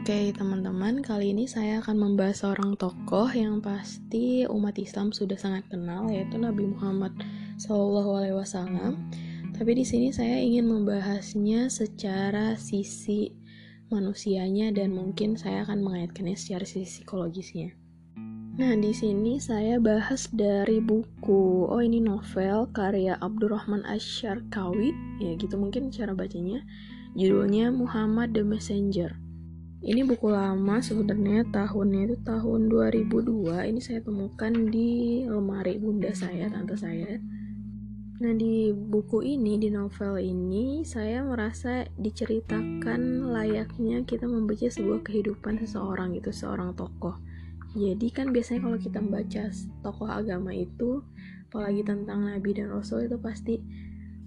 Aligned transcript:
Oke 0.00 0.32
teman-teman, 0.32 1.04
kali 1.04 1.36
ini 1.36 1.44
saya 1.44 1.84
akan 1.84 2.00
membahas 2.00 2.40
seorang 2.40 2.72
tokoh 2.80 3.28
yang 3.36 3.60
pasti 3.60 4.48
umat 4.48 4.72
Islam 4.80 5.12
sudah 5.12 5.36
sangat 5.36 5.68
kenal 5.68 6.08
yaitu 6.08 6.40
Nabi 6.40 6.72
Muhammad 6.72 7.12
SAW. 7.60 8.96
Tapi 9.52 9.70
di 9.76 9.84
sini 9.84 10.08
saya 10.08 10.40
ingin 10.40 10.72
membahasnya 10.72 11.68
secara 11.68 12.56
sisi 12.56 13.28
manusianya 13.92 14.72
dan 14.72 14.96
mungkin 14.96 15.36
saya 15.36 15.68
akan 15.68 15.84
mengaitkannya 15.84 16.32
secara 16.32 16.64
sisi 16.64 17.04
psikologisnya. 17.04 17.76
Nah, 18.56 18.72
di 18.80 18.96
sini 18.96 19.36
saya 19.36 19.76
bahas 19.76 20.32
dari 20.32 20.80
buku. 20.80 21.68
Oh, 21.68 21.84
ini 21.84 22.00
novel 22.00 22.72
karya 22.72 23.20
Abdurrahman 23.20 23.84
Asyarkawi. 23.84 24.96
Ya, 25.20 25.36
gitu 25.36 25.60
mungkin 25.60 25.92
cara 25.92 26.16
bacanya. 26.16 26.64
Judulnya 27.20 27.68
Muhammad 27.68 28.32
the 28.32 28.40
Messenger. 28.40 29.19
Ini 29.80 30.04
buku 30.04 30.28
lama 30.28 30.76
sebenarnya 30.84 31.48
tahunnya 31.56 32.12
itu 32.12 32.16
tahun 32.20 32.68
2002. 32.68 33.64
Ini 33.64 33.80
saya 33.80 34.04
temukan 34.04 34.52
di 34.68 35.24
lemari 35.24 35.80
bunda 35.80 36.12
saya, 36.12 36.52
tante 36.52 36.76
saya. 36.76 37.16
Nah, 38.20 38.32
di 38.36 38.76
buku 38.76 39.24
ini, 39.24 39.56
di 39.56 39.72
novel 39.72 40.20
ini, 40.20 40.84
saya 40.84 41.24
merasa 41.24 41.88
diceritakan 41.96 43.32
layaknya 43.32 44.04
kita 44.04 44.28
membaca 44.28 44.68
sebuah 44.68 45.00
kehidupan 45.00 45.56
seseorang 45.64 46.12
gitu, 46.12 46.28
seorang 46.28 46.76
tokoh. 46.76 47.16
Jadi 47.72 48.12
kan 48.12 48.36
biasanya 48.36 48.68
kalau 48.68 48.76
kita 48.76 49.00
membaca 49.00 49.48
tokoh 49.80 50.12
agama 50.12 50.52
itu, 50.52 51.00
apalagi 51.48 51.88
tentang 51.88 52.28
nabi 52.28 52.52
dan 52.52 52.68
rasul 52.68 53.08
itu 53.08 53.16
pasti 53.16 53.56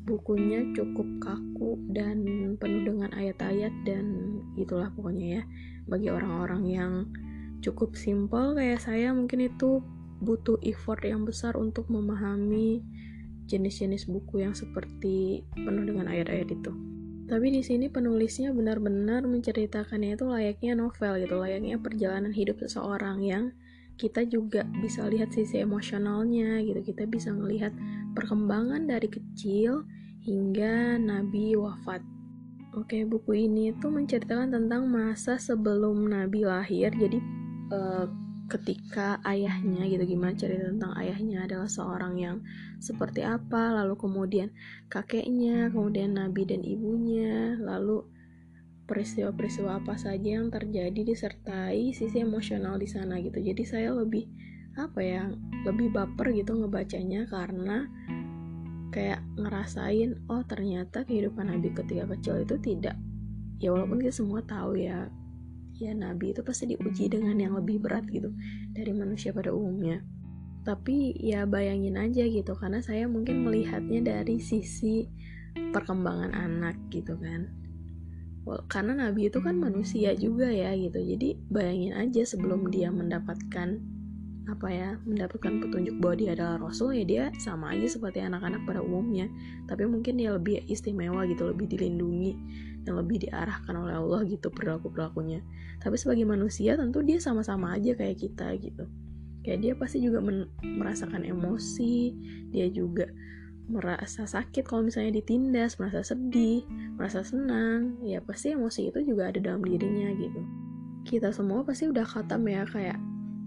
bukunya 0.09 0.65
cukup 0.73 1.05
kaku 1.21 1.77
dan 1.93 2.25
penuh 2.57 2.81
dengan 2.89 3.13
ayat-ayat 3.13 3.71
dan 3.85 4.32
itulah 4.59 4.89
pokoknya 4.93 5.27
ya. 5.39 5.43
Bagi 5.87 6.07
orang-orang 6.09 6.63
yang 6.67 6.93
cukup 7.63 7.95
simpel 7.95 8.53
kayak 8.53 8.83
saya 8.83 9.15
mungkin 9.15 9.47
itu 9.47 9.79
butuh 10.23 10.59
effort 10.63 11.03
yang 11.03 11.27
besar 11.27 11.55
untuk 11.59 11.87
memahami 11.91 12.83
jenis-jenis 13.47 14.07
buku 14.07 14.43
yang 14.43 14.55
seperti 14.55 15.43
penuh 15.51 15.83
dengan 15.83 16.07
ayat-ayat 16.07 16.47
itu. 16.51 16.71
Tapi 17.23 17.55
di 17.55 17.63
sini 17.63 17.87
penulisnya 17.87 18.51
benar-benar 18.51 19.23
menceritakannya 19.27 20.15
itu 20.19 20.27
layaknya 20.27 20.75
novel 20.75 21.23
gitu, 21.23 21.35
layaknya 21.39 21.79
perjalanan 21.79 22.35
hidup 22.35 22.59
seseorang 22.59 23.23
yang 23.23 23.55
kita 23.95 24.25
juga 24.27 24.67
bisa 24.83 25.07
lihat 25.07 25.31
sisi 25.31 25.63
emosionalnya 25.63 26.59
gitu. 26.67 26.93
Kita 26.93 27.07
bisa 27.07 27.31
melihat 27.31 27.71
perkembangan 28.11 28.89
dari 28.89 29.07
kecil 29.07 29.87
hingga 30.23 30.99
Nabi 30.99 31.55
wafat 31.55 32.03
Oke 32.73 33.05
buku 33.05 33.45
ini 33.45 33.69
tuh 33.77 33.93
menceritakan 33.93 34.49
tentang 34.49 34.89
masa 34.89 35.37
sebelum 35.37 36.09
Nabi 36.09 36.41
lahir. 36.41 36.89
Jadi 36.89 37.21
uh, 37.69 38.09
ketika 38.49 39.21
ayahnya 39.29 39.85
gitu 39.85 40.17
gimana 40.17 40.33
cerita 40.33 40.73
tentang 40.73 40.93
ayahnya 40.97 41.45
adalah 41.45 41.69
seorang 41.69 42.17
yang 42.17 42.37
seperti 42.81 43.21
apa 43.21 43.71
lalu 43.71 43.93
kemudian 43.95 44.49
kakeknya 44.89 45.69
kemudian 45.69 46.17
Nabi 46.17 46.43
dan 46.43 46.61
ibunya 46.61 47.55
lalu 47.61 48.03
peristiwa-peristiwa 48.83 49.79
apa 49.79 49.95
saja 49.95 50.41
yang 50.41 50.51
terjadi 50.51 51.07
disertai 51.07 51.95
sisi 51.95 52.19
emosional 52.19 52.81
di 52.81 52.89
sana 52.89 53.21
gitu. 53.21 53.37
Jadi 53.37 53.63
saya 53.63 53.93
lebih 53.93 54.27
apa 54.73 54.99
ya 54.99 55.29
lebih 55.69 55.93
baper 55.93 56.33
gitu 56.33 56.57
ngebacanya 56.57 57.29
karena 57.29 57.85
kayak 58.93 59.25
ngerasain 59.35 60.21
oh 60.29 60.45
ternyata 60.45 61.01
kehidupan 61.01 61.49
Nabi 61.49 61.73
ketika 61.73 62.05
kecil 62.13 62.45
itu 62.45 62.55
tidak. 62.61 62.93
Ya 63.57 63.73
walaupun 63.73 64.05
kita 64.05 64.13
semua 64.13 64.45
tahu 64.45 64.77
ya 64.77 65.09
ya 65.73 65.91
Nabi 65.97 66.31
itu 66.37 66.45
pasti 66.45 66.69
diuji 66.69 67.09
dengan 67.09 67.33
yang 67.41 67.57
lebih 67.57 67.81
berat 67.81 68.05
gitu 68.13 68.29
dari 68.77 68.93
manusia 68.93 69.33
pada 69.33 69.49
umumnya. 69.49 70.05
Tapi 70.63 71.17
ya 71.19 71.43
bayangin 71.49 71.97
aja 71.97 72.23
gitu 72.23 72.53
karena 72.55 72.79
saya 72.79 73.09
mungkin 73.09 73.43
melihatnya 73.43 73.99
dari 73.99 74.37
sisi 74.39 75.09
perkembangan 75.73 76.31
anak 76.31 76.77
gitu 76.93 77.17
kan. 77.17 77.49
Karena 78.67 79.07
nabi 79.07 79.31
itu 79.31 79.39
kan 79.39 79.55
manusia 79.55 80.11
juga 80.15 80.51
ya 80.51 80.75
gitu. 80.75 80.99
Jadi 80.99 81.39
bayangin 81.47 81.95
aja 81.95 82.27
sebelum 82.27 82.67
dia 82.69 82.91
mendapatkan 82.91 83.92
apa 84.43 84.67
ya 84.67 84.99
mendapatkan 85.07 85.63
petunjuk 85.63 86.03
bahwa 86.03 86.15
dia 86.19 86.29
adalah 86.35 86.59
rasul 86.59 86.91
ya 86.91 87.07
dia 87.07 87.23
sama 87.39 87.71
aja 87.71 87.87
seperti 87.87 88.19
anak-anak 88.19 88.63
pada 88.67 88.83
umumnya. 88.83 89.31
Tapi 89.67 89.87
mungkin 89.87 90.19
dia 90.19 90.35
lebih 90.35 90.63
istimewa 90.67 91.23
gitu 91.27 91.47
lebih 91.47 91.71
dilindungi 91.71 92.35
dan 92.83 92.99
lebih 92.99 93.23
diarahkan 93.23 93.75
oleh 93.79 93.95
Allah 93.95 94.27
gitu 94.27 94.51
perilaku 94.51 94.91
perilakunya 94.91 95.39
tapi 95.83 95.99
sebagai 95.99 96.23
manusia 96.23 96.79
tentu 96.79 97.03
dia 97.03 97.19
sama-sama 97.19 97.75
aja 97.75 97.91
kayak 97.91 98.23
kita 98.23 98.55
gitu. 98.55 98.87
Kayak 99.43 99.59
dia 99.59 99.73
pasti 99.75 99.99
juga 99.99 100.23
merasakan 100.63 101.27
emosi 101.27 102.15
dia 102.55 102.71
juga 102.71 103.11
merasa 103.67 104.27
sakit 104.27 104.63
kalau 104.67 104.87
misalnya 104.87 105.19
ditindas, 105.19 105.79
merasa 105.79 106.03
sedih, 106.03 106.67
merasa 106.95 107.23
senang, 107.23 107.99
ya 108.03 108.19
pasti 108.23 108.55
emosi 108.55 108.91
itu 108.91 108.99
juga 109.03 109.31
ada 109.31 109.39
dalam 109.39 109.63
dirinya 109.63 110.07
gitu. 110.15 110.39
Kita 111.03 111.35
semua 111.35 111.67
pasti 111.67 111.91
udah 111.91 112.07
khatam 112.07 112.47
ya 112.47 112.63
kayak 112.63 112.99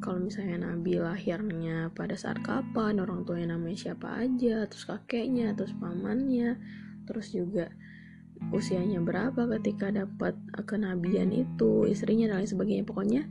kalau 0.06 0.22
misalnya 0.22 0.70
Nabi 0.70 1.02
lahirnya 1.02 1.90
pada 1.90 2.14
saat 2.14 2.38
kapan, 2.46 3.02
orang 3.02 3.26
tuanya 3.26 3.58
namanya 3.58 3.90
siapa 3.90 4.22
aja, 4.22 4.62
terus 4.70 4.86
kakeknya, 4.86 5.50
terus 5.58 5.74
pamannya, 5.74 6.54
terus 7.10 7.34
juga 7.34 7.74
usianya 8.54 9.02
berapa 9.02 9.50
ketika 9.58 9.90
dapat 9.90 10.38
kenabian 10.62 11.34
itu, 11.34 11.90
istrinya 11.90 12.30
dan 12.30 12.38
lain 12.38 12.46
sebagainya. 12.46 12.86
Pokoknya 12.86 13.26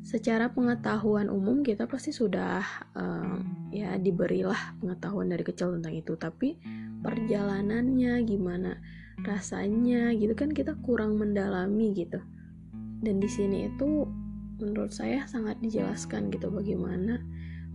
secara 0.00 0.48
pengetahuan 0.56 1.28
umum 1.28 1.60
kita 1.60 1.84
pasti 1.84 2.16
sudah 2.16 2.64
um, 2.96 3.68
ya 3.68 4.00
diberilah 4.00 4.80
pengetahuan 4.80 5.28
dari 5.28 5.44
kecil 5.44 5.76
tentang 5.76 5.98
itu 5.98 6.14
tapi 6.14 6.56
perjalanannya 7.04 8.22
gimana 8.22 8.78
rasanya 9.26 10.14
gitu 10.14 10.38
kan 10.38 10.54
kita 10.54 10.78
kurang 10.86 11.18
mendalami 11.18 11.90
gitu 11.90 12.22
dan 13.02 13.18
di 13.18 13.26
sini 13.26 13.66
itu 13.66 14.06
menurut 14.56 14.92
saya 14.92 15.28
sangat 15.28 15.60
dijelaskan 15.60 16.32
gitu 16.32 16.48
bagaimana 16.48 17.20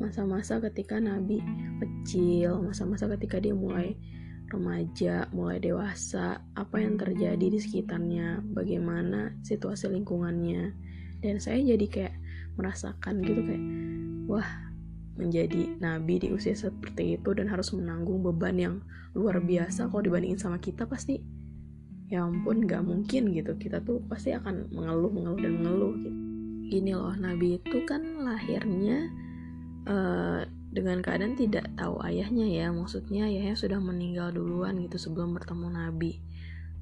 masa-masa 0.02 0.58
ketika 0.58 0.98
Nabi 0.98 1.38
kecil 1.78 2.58
masa-masa 2.66 3.06
ketika 3.14 3.38
dia 3.38 3.54
mulai 3.54 3.94
remaja 4.50 5.32
mulai 5.32 5.64
dewasa 5.64 6.44
apa 6.60 6.76
yang 6.84 7.00
terjadi 7.00 7.48
di 7.48 7.60
sekitarnya 7.62 8.44
bagaimana 8.52 9.32
situasi 9.48 9.88
lingkungannya. 9.88 10.76
Dan 11.22 11.38
saya 11.40 11.62
jadi 11.62 11.86
kayak 11.88 12.16
merasakan 12.60 13.24
gitu 13.24 13.46
kayak 13.46 13.64
wah 14.28 14.50
menjadi 15.16 15.78
nabi 15.78 16.18
di 16.18 16.34
usia 16.34 16.58
seperti 16.58 17.16
itu 17.16 17.30
dan 17.38 17.46
harus 17.48 17.72
menanggung 17.72 18.26
beban 18.26 18.58
yang 18.58 18.76
luar 19.14 19.38
biasa 19.40 19.88
kalau 19.88 20.02
dibandingin 20.02 20.42
sama 20.42 20.58
kita 20.58 20.90
pasti 20.90 21.22
ya 22.10 22.26
ampun 22.28 22.68
gak 22.68 22.84
mungkin 22.84 23.32
gitu. 23.32 23.56
Kita 23.56 23.80
tuh 23.86 24.04
pasti 24.10 24.36
akan 24.36 24.74
mengeluh 24.74 25.14
mengeluh 25.14 25.40
dan 25.40 25.54
mengeluh 25.62 25.96
gitu 26.02 26.31
gini 26.72 26.96
loh 26.96 27.12
nabi 27.20 27.60
itu 27.60 27.84
kan 27.84 28.24
lahirnya 28.24 29.12
uh, 29.92 30.48
dengan 30.72 31.04
keadaan 31.04 31.36
tidak 31.36 31.68
tahu 31.76 32.00
ayahnya 32.08 32.48
ya 32.48 32.72
maksudnya 32.72 33.28
ayahnya 33.28 33.60
sudah 33.60 33.80
meninggal 33.84 34.32
duluan 34.32 34.80
gitu 34.80 34.96
sebelum 34.96 35.36
bertemu 35.36 35.68
nabi. 35.68 36.24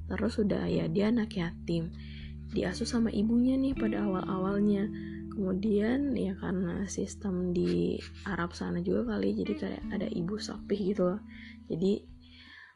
Terus 0.06 0.38
sudah 0.38 0.62
ya 0.70 0.86
dia 0.86 1.10
anak 1.10 1.34
yatim. 1.34 1.90
Diasuh 2.54 2.86
sama 2.86 3.10
ibunya 3.10 3.58
nih 3.58 3.74
pada 3.74 4.06
awal-awalnya. 4.06 4.86
Kemudian 5.30 6.14
ya 6.14 6.38
karena 6.38 6.86
sistem 6.86 7.50
di 7.50 7.98
Arab 8.26 8.54
sana 8.54 8.78
juga 8.82 9.14
kali 9.14 9.34
jadi 9.34 9.54
kayak 9.58 9.82
ada 9.90 10.06
ibu 10.06 10.38
sapi 10.38 10.94
gitu 10.94 11.14
loh. 11.14 11.20
Jadi 11.66 12.06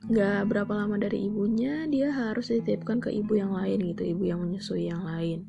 nggak 0.04 0.50
berapa 0.50 0.72
lama 0.74 0.98
dari 0.98 1.30
ibunya 1.30 1.86
dia 1.86 2.10
harus 2.10 2.50
dititipkan 2.50 3.00
ke 3.00 3.08
ibu 3.08 3.38
yang 3.38 3.56
lain 3.56 3.80
gitu 3.94 4.04
ibu 4.04 4.28
yang 4.28 4.44
menyusui 4.44 4.92
yang 4.92 5.00
lain 5.00 5.48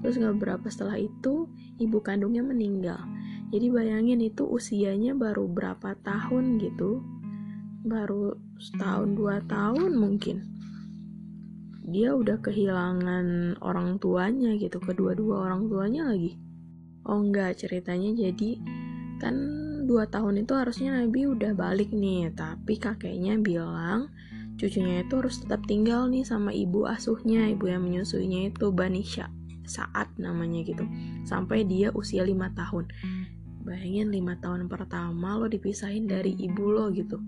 terus 0.00 0.18
nggak 0.18 0.38
berapa 0.38 0.66
setelah 0.70 0.98
itu 0.98 1.50
ibu 1.78 1.98
kandungnya 2.02 2.42
meninggal. 2.44 3.00
Jadi 3.48 3.66
bayangin 3.72 4.20
itu 4.20 4.44
usianya 4.44 5.16
baru 5.16 5.48
berapa 5.48 5.96
tahun 6.04 6.60
gitu? 6.60 7.00
Baru 7.88 8.36
setahun 8.60 9.16
dua 9.16 9.40
tahun 9.48 9.96
mungkin. 9.96 10.44
Dia 11.88 12.12
udah 12.12 12.44
kehilangan 12.44 13.56
orang 13.64 13.96
tuanya 13.96 14.52
gitu 14.60 14.76
kedua-dua 14.76 15.48
orang 15.48 15.72
tuanya 15.72 16.12
lagi. 16.12 16.36
Oh 17.08 17.24
enggak 17.24 17.56
ceritanya 17.64 18.12
jadi 18.12 18.60
kan 19.18 19.34
dua 19.88 20.04
tahun 20.04 20.44
itu 20.44 20.52
harusnya 20.52 21.00
Nabi 21.00 21.24
udah 21.24 21.56
balik 21.56 21.88
nih 21.96 22.28
tapi 22.36 22.76
kakeknya 22.76 23.40
bilang 23.40 24.12
cucunya 24.60 25.00
itu 25.00 25.16
harus 25.16 25.40
tetap 25.40 25.64
tinggal 25.64 26.04
nih 26.12 26.28
sama 26.28 26.52
ibu 26.52 26.84
asuhnya 26.84 27.48
ibu 27.48 27.72
yang 27.72 27.88
menyusuinya 27.88 28.52
itu 28.52 28.68
Banisha 28.68 29.32
saat 29.68 30.10
namanya 30.16 30.64
gitu. 30.64 30.84
Sampai 31.28 31.68
dia 31.68 31.92
usia 31.92 32.24
lima 32.24 32.50
tahun. 32.56 32.88
Bayangin 33.62 34.08
lima 34.08 34.40
tahun 34.40 34.66
pertama 34.66 35.36
lo 35.36 35.46
dipisahin 35.46 36.08
dari 36.08 36.32
ibu 36.34 36.72
lo 36.72 36.88
gitu. 36.90 37.20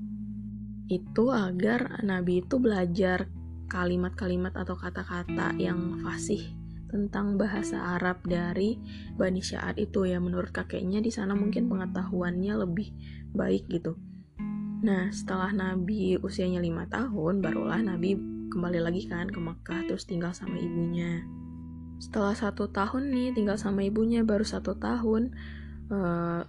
Itu 0.89 1.31
agar 1.31 2.03
Nabi 2.03 2.43
itu 2.43 2.57
belajar 2.57 3.29
kalimat-kalimat 3.71 4.57
atau 4.59 4.75
kata-kata 4.75 5.55
yang 5.61 6.03
fasih 6.03 6.43
tentang 6.91 7.39
bahasa 7.39 7.95
Arab 7.95 8.27
dari 8.27 8.75
Bani 9.15 9.39
Sya'ad 9.39 9.79
itu 9.79 10.09
ya. 10.09 10.19
Menurut 10.19 10.51
kakeknya 10.51 10.99
di 10.99 11.15
sana 11.15 11.39
mungkin 11.39 11.71
pengetahuannya 11.71 12.67
lebih 12.67 12.91
baik 13.31 13.71
gitu. 13.71 13.95
Nah 14.81 15.13
setelah 15.13 15.53
Nabi 15.53 16.17
usianya 16.19 16.59
lima 16.59 16.89
tahun 16.89 17.45
barulah 17.45 17.85
Nabi 17.85 18.17
kembali 18.51 18.81
lagi 18.83 19.07
kan 19.07 19.31
ke 19.31 19.39
Mekah 19.39 19.87
terus 19.87 20.09
tinggal 20.09 20.35
sama 20.35 20.59
ibunya 20.59 21.23
setelah 22.00 22.32
satu 22.32 22.73
tahun 22.73 23.12
nih 23.12 23.37
tinggal 23.37 23.61
sama 23.61 23.85
ibunya 23.85 24.25
baru 24.25 24.41
satu 24.41 24.73
tahun 24.81 25.37
uh, 25.93 26.49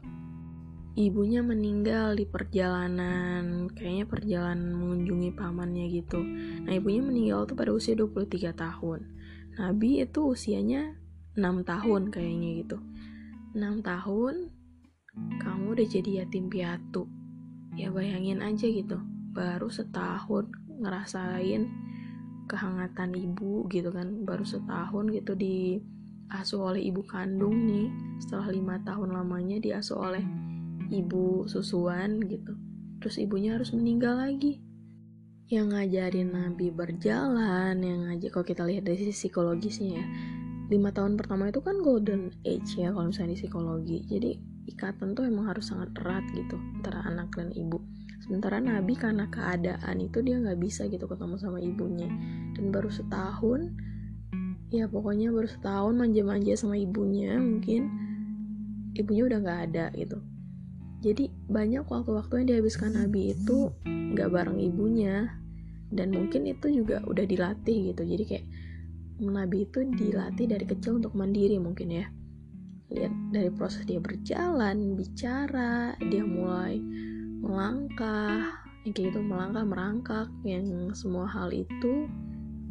ibunya 0.96 1.44
meninggal 1.44 2.16
di 2.16 2.24
perjalanan 2.24 3.68
kayaknya 3.72 4.06
perjalanan 4.08 4.76
mengunjungi 4.76 5.32
pamannya 5.36 5.86
gitu. 5.92 6.20
Nah 6.64 6.72
ibunya 6.72 7.04
meninggal 7.04 7.48
tuh 7.48 7.56
pada 7.60 7.72
usia 7.76 7.96
23 7.96 8.52
tahun. 8.56 9.00
Nabi 9.60 10.04
itu 10.04 10.20
usianya 10.32 10.96
6 11.36 11.68
tahun 11.68 12.02
kayaknya 12.12 12.50
gitu. 12.64 12.78
6 13.56 13.84
tahun 13.84 14.36
kamu 15.44 15.66
udah 15.76 15.88
jadi 15.88 16.12
yatim 16.24 16.48
piatu. 16.48 17.08
Ya 17.76 17.92
bayangin 17.92 18.44
aja 18.44 18.68
gitu. 18.68 19.00
Baru 19.32 19.72
setahun 19.72 20.52
ngerasain 20.80 21.91
kehangatan 22.50 23.14
ibu 23.18 23.66
gitu 23.70 23.90
kan 23.94 24.26
baru 24.26 24.46
setahun 24.46 25.12
gitu 25.14 25.34
di 25.38 25.82
asuh 26.32 26.72
oleh 26.72 26.82
ibu 26.88 27.04
kandung 27.04 27.68
nih. 27.68 27.92
Setelah 28.24 28.50
lima 28.54 28.76
tahun 28.86 29.12
lamanya 29.12 29.60
diasuh 29.60 29.98
oleh 30.00 30.24
ibu 30.92 31.46
susuan 31.48 32.24
gitu. 32.26 32.56
Terus 33.02 33.16
ibunya 33.20 33.58
harus 33.58 33.74
meninggal 33.76 34.18
lagi. 34.18 34.62
Yang 35.52 35.68
ngajarin 35.76 36.30
Nabi 36.32 36.72
berjalan 36.72 37.76
yang 37.84 38.08
ngajak 38.08 38.32
kalau 38.32 38.46
kita 38.48 38.64
lihat 38.64 38.88
dari 38.88 39.04
sisi 39.04 39.28
psikologisnya 39.28 40.00
ya 40.00 40.06
lima 40.72 40.96
tahun 40.96 41.20
pertama 41.20 41.52
itu 41.52 41.60
kan 41.60 41.84
golden 41.84 42.32
age 42.48 42.80
ya 42.80 42.96
kalau 42.96 43.12
misalnya 43.12 43.36
di 43.36 43.40
psikologi. 43.44 43.98
Jadi 44.08 44.32
ikatan 44.72 45.12
tuh 45.12 45.28
emang 45.28 45.52
harus 45.52 45.68
sangat 45.68 45.92
erat 46.00 46.24
gitu 46.32 46.56
antara 46.80 47.04
anak 47.04 47.28
dan 47.36 47.52
ibu 47.52 47.84
sementara 48.22 48.62
Nabi 48.62 48.94
karena 48.94 49.26
keadaan 49.28 49.98
itu 49.98 50.22
dia 50.22 50.38
nggak 50.38 50.60
bisa 50.62 50.86
gitu 50.88 51.10
ketemu 51.10 51.36
sama 51.42 51.58
ibunya. 51.58 52.10
Dan 52.54 52.70
baru 52.70 52.90
setahun 52.94 53.74
ya 54.72 54.88
pokoknya 54.88 55.34
baru 55.34 55.50
setahun 55.50 55.94
manja-manja 56.00 56.56
sama 56.56 56.80
ibunya 56.80 57.36
mungkin 57.36 57.92
ibunya 58.96 59.24
udah 59.28 59.40
nggak 59.42 59.62
ada 59.72 59.86
gitu. 59.98 60.22
Jadi 61.02 61.34
banyak 61.50 61.90
waktu-waktu 61.90 62.46
yang 62.46 62.48
dihabiskan 62.56 62.94
Nabi 62.94 63.34
itu 63.34 63.74
nggak 63.90 64.30
bareng 64.30 64.62
ibunya. 64.62 65.34
Dan 65.92 66.16
mungkin 66.16 66.48
itu 66.48 66.72
juga 66.72 67.04
udah 67.04 67.26
dilatih 67.28 67.92
gitu. 67.92 68.06
Jadi 68.06 68.24
kayak 68.24 68.46
Nabi 69.22 69.68
itu 69.68 69.82
dilatih 69.82 70.46
dari 70.48 70.66
kecil 70.66 71.02
untuk 71.02 71.18
mandiri 71.18 71.58
mungkin 71.58 71.90
ya. 71.90 72.06
Lihat 72.94 73.14
dari 73.34 73.50
proses 73.50 73.84
dia 73.84 73.98
berjalan 73.98 74.94
bicara 74.94 75.98
dia 76.00 76.24
mulai 76.24 76.78
melangkah 77.42 78.62
yang 78.82 78.94
kayak 78.98 79.14
gitu 79.14 79.20
melangkah 79.22 79.66
merangkak 79.66 80.28
yang 80.42 80.66
semua 80.98 81.30
hal 81.30 81.54
itu 81.54 82.10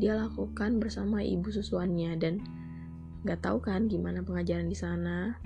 dia 0.01 0.17
lakukan 0.17 0.81
bersama 0.81 1.21
ibu 1.21 1.51
susuannya. 1.53 2.17
Dan 2.17 2.41
nggak 3.27 3.45
tahu 3.45 3.61
kan 3.61 3.87
gimana 3.87 4.25
pengajaran 4.25 4.67
di 4.67 4.79
sana 4.79 5.37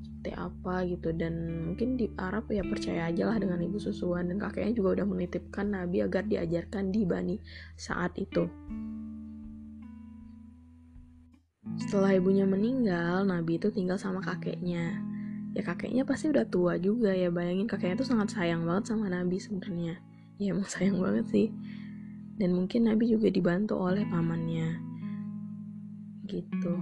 seperti 0.00 0.32
apa 0.38 0.74
gitu. 0.88 1.10
Dan 1.12 1.34
mungkin 1.72 1.98
di 1.98 2.08
Arab 2.16 2.48
ya 2.48 2.62
percaya 2.64 3.10
aja 3.10 3.28
lah 3.28 3.36
dengan 3.36 3.60
ibu 3.60 3.76
susuan. 3.76 4.30
Dan 4.30 4.38
kakeknya 4.40 4.72
juga 4.78 5.02
udah 5.02 5.06
menitipkan 5.08 5.74
Nabi 5.74 6.04
agar 6.06 6.24
diajarkan 6.24 6.94
di 6.94 7.02
Bani 7.04 7.36
saat 7.76 8.14
itu. 8.16 8.46
Setelah 11.74 12.14
ibunya 12.14 12.46
meninggal 12.46 13.26
Nabi 13.26 13.58
itu 13.58 13.68
tinggal 13.74 13.98
sama 13.98 14.22
kakeknya 14.22 15.13
ya 15.54 15.62
kakeknya 15.62 16.02
pasti 16.02 16.34
udah 16.34 16.44
tua 16.50 16.74
juga 16.76 17.14
ya. 17.14 17.30
Bayangin 17.30 17.70
kakeknya 17.70 18.02
tuh 18.02 18.08
sangat 18.10 18.34
sayang 18.34 18.66
banget 18.66 18.90
sama 18.90 19.06
Nabi 19.06 19.38
sebenarnya. 19.38 20.02
Ya 20.36 20.52
emang 20.52 20.68
sayang 20.74 20.98
banget 20.98 21.26
sih. 21.30 21.48
Dan 22.34 22.58
mungkin 22.58 22.90
Nabi 22.90 23.14
juga 23.14 23.30
dibantu 23.30 23.78
oleh 23.78 24.02
pamannya. 24.10 24.82
Gitu. 26.26 26.74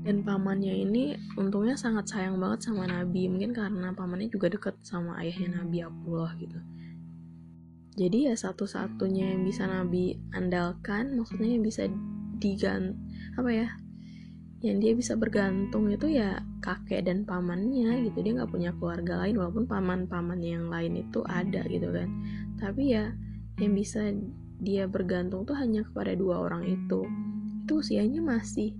Dan 0.00 0.24
pamannya 0.24 0.72
ini 0.72 1.18
untungnya 1.36 1.74
sangat 1.74 2.08
sayang 2.08 2.38
banget 2.38 2.70
sama 2.70 2.86
Nabi. 2.86 3.26
Mungkin 3.26 3.50
karena 3.50 3.90
pamannya 3.90 4.30
juga 4.30 4.48
deket 4.48 4.78
sama 4.86 5.18
ayahnya 5.18 5.60
Nabi 5.60 5.82
Abdullah 5.82 6.32
gitu. 6.38 6.58
Jadi 7.98 8.30
ya 8.30 8.34
satu-satunya 8.38 9.34
yang 9.34 9.42
bisa 9.42 9.66
Nabi 9.66 10.14
andalkan 10.32 11.18
maksudnya 11.18 11.58
yang 11.58 11.66
bisa 11.66 11.90
digan 12.40 12.96
apa 13.36 13.50
ya 13.52 13.68
yang 14.60 14.76
dia 14.76 14.92
bisa 14.92 15.16
bergantung 15.16 15.88
itu 15.88 16.20
ya 16.20 16.44
kakek 16.60 17.08
dan 17.08 17.24
pamannya 17.24 18.04
gitu. 18.04 18.20
Dia 18.20 18.32
nggak 18.40 18.52
punya 18.52 18.70
keluarga 18.76 19.24
lain 19.24 19.40
walaupun 19.40 19.64
paman-paman 19.64 20.40
yang 20.44 20.68
lain 20.68 21.00
itu 21.00 21.24
ada 21.24 21.64
gitu 21.64 21.88
kan. 21.88 22.08
Tapi 22.60 22.92
ya 22.92 23.08
yang 23.56 23.72
bisa 23.72 24.12
dia 24.60 24.84
bergantung 24.84 25.48
tuh 25.48 25.56
hanya 25.56 25.80
kepada 25.80 26.12
dua 26.12 26.44
orang 26.44 26.68
itu. 26.68 27.08
Itu 27.64 27.80
usianya 27.80 28.20
masih 28.20 28.76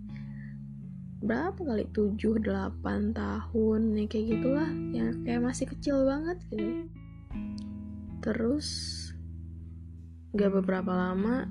berapa 1.24 1.56
kali? 1.56 1.88
7 1.92 2.16
8 2.16 3.16
tahun 3.16 3.80
ya 3.96 4.04
kayak 4.04 4.26
gitulah. 4.36 4.70
Ya 4.92 5.06
kayak 5.24 5.48
masih 5.48 5.64
kecil 5.72 6.04
banget 6.04 6.36
gitu. 6.52 6.92
Terus 8.20 8.68
gak 10.36 10.52
beberapa 10.60 10.92
lama 10.92 11.48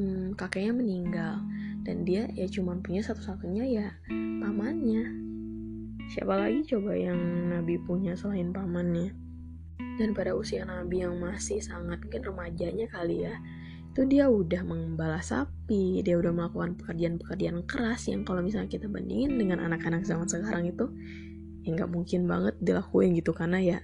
hmm, 0.00 0.34
kakeknya 0.34 0.72
meninggal 0.74 1.44
dan 1.84 2.02
dia 2.08 2.26
ya 2.32 2.48
cuma 2.48 2.80
punya 2.80 3.04
satu-satunya 3.04 3.64
ya 3.68 3.86
pamannya. 4.10 5.04
Siapa 6.10 6.36
lagi 6.36 6.64
coba 6.68 6.96
yang 6.96 7.20
Nabi 7.52 7.80
punya 7.80 8.16
selain 8.16 8.50
pamannya? 8.52 9.12
Dan 10.00 10.10
pada 10.16 10.34
usia 10.34 10.66
Nabi 10.66 11.06
yang 11.06 11.20
masih 11.20 11.62
sangat 11.62 12.02
mungkin 12.02 12.24
remajanya 12.26 12.90
kali 12.90 13.28
ya 13.28 13.38
itu 13.94 14.10
dia 14.10 14.26
udah 14.26 14.66
mengembala 14.66 15.22
sapi, 15.22 16.02
dia 16.02 16.18
udah 16.18 16.34
melakukan 16.34 16.74
pekerjaan-pekerjaan 16.82 17.62
keras 17.62 18.10
yang 18.10 18.26
kalau 18.26 18.42
misalnya 18.42 18.66
kita 18.66 18.90
bandingin 18.90 19.38
dengan 19.38 19.62
anak-anak 19.62 20.02
zaman 20.02 20.26
sekarang 20.26 20.66
itu 20.66 20.90
ya 21.62 21.78
nggak 21.78 21.94
mungkin 21.94 22.26
banget 22.26 22.58
dilakuin 22.58 23.14
gitu. 23.14 23.30
Karena 23.30 23.62
ya 23.62 23.78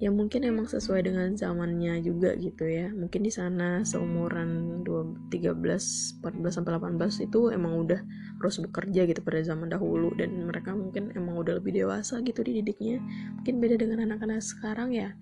ya 0.00 0.08
mungkin 0.08 0.48
emang 0.48 0.64
sesuai 0.64 1.04
dengan 1.04 1.36
zamannya 1.36 2.00
juga 2.00 2.32
gitu 2.40 2.64
ya. 2.64 2.88
Mungkin 2.88 3.20
di 3.20 3.28
sana 3.28 3.84
seumuran 3.84 4.80
2, 4.80 5.28
13, 5.28 6.24
14 6.24 6.56
sampai 6.56 6.72
18 6.80 7.28
itu 7.28 7.52
emang 7.52 7.84
udah 7.84 8.00
harus 8.40 8.56
bekerja 8.64 9.04
gitu 9.04 9.20
pada 9.20 9.44
zaman 9.44 9.68
dahulu. 9.68 10.08
Dan 10.16 10.48
mereka 10.48 10.72
mungkin 10.72 11.12
emang 11.12 11.36
udah 11.36 11.60
lebih 11.60 11.76
dewasa 11.84 12.24
gitu 12.24 12.40
dididiknya 12.40 12.96
mungkin 13.36 13.60
beda 13.60 13.76
dengan 13.76 14.08
anak-anak 14.08 14.40
sekarang 14.40 14.96
ya. 14.96 15.12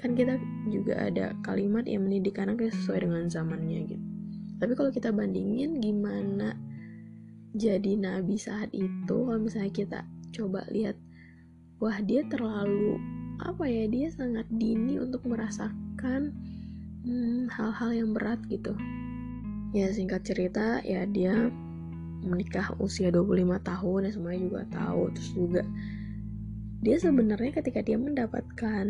Kan 0.00 0.16
kita 0.16 0.40
juga 0.72 1.04
ada 1.04 1.36
kalimat 1.44 1.84
yang 1.84 2.08
mendidik 2.08 2.40
anaknya 2.40 2.72
sesuai 2.72 3.04
dengan 3.04 3.28
zamannya 3.28 3.92
gitu. 3.92 4.04
Tapi 4.58 4.72
kalau 4.72 4.88
kita 4.90 5.12
bandingin 5.12 5.84
gimana 5.84 6.56
jadi 7.52 7.92
nabi 7.96 8.40
saat 8.40 8.72
itu 8.72 9.14
kalau 9.14 9.36
misalnya 9.36 9.72
kita 9.72 10.00
coba 10.32 10.64
lihat 10.72 10.96
wah 11.80 11.96
dia 12.02 12.26
terlalu 12.28 13.17
apa 13.38 13.64
ya 13.70 13.86
dia 13.86 14.10
sangat 14.10 14.46
dini 14.50 14.98
untuk 14.98 15.22
merasakan 15.26 16.34
hmm, 17.06 17.50
hal-hal 17.54 17.90
hmm, 17.94 17.98
yang 18.02 18.10
berat 18.14 18.40
gitu. 18.50 18.74
Ya 19.76 19.92
singkat 19.92 20.24
cerita 20.24 20.80
ya 20.82 21.04
dia 21.06 21.52
menikah 22.24 22.74
usia 22.82 23.14
25 23.14 23.62
tahun 23.62 24.00
ya 24.08 24.10
semuanya 24.10 24.40
juga 24.42 24.62
tahu. 24.74 25.02
Terus 25.14 25.30
juga 25.34 25.62
dia 26.82 26.96
sebenarnya 26.98 27.52
ketika 27.58 27.80
dia 27.82 27.98
mendapatkan 27.98 28.86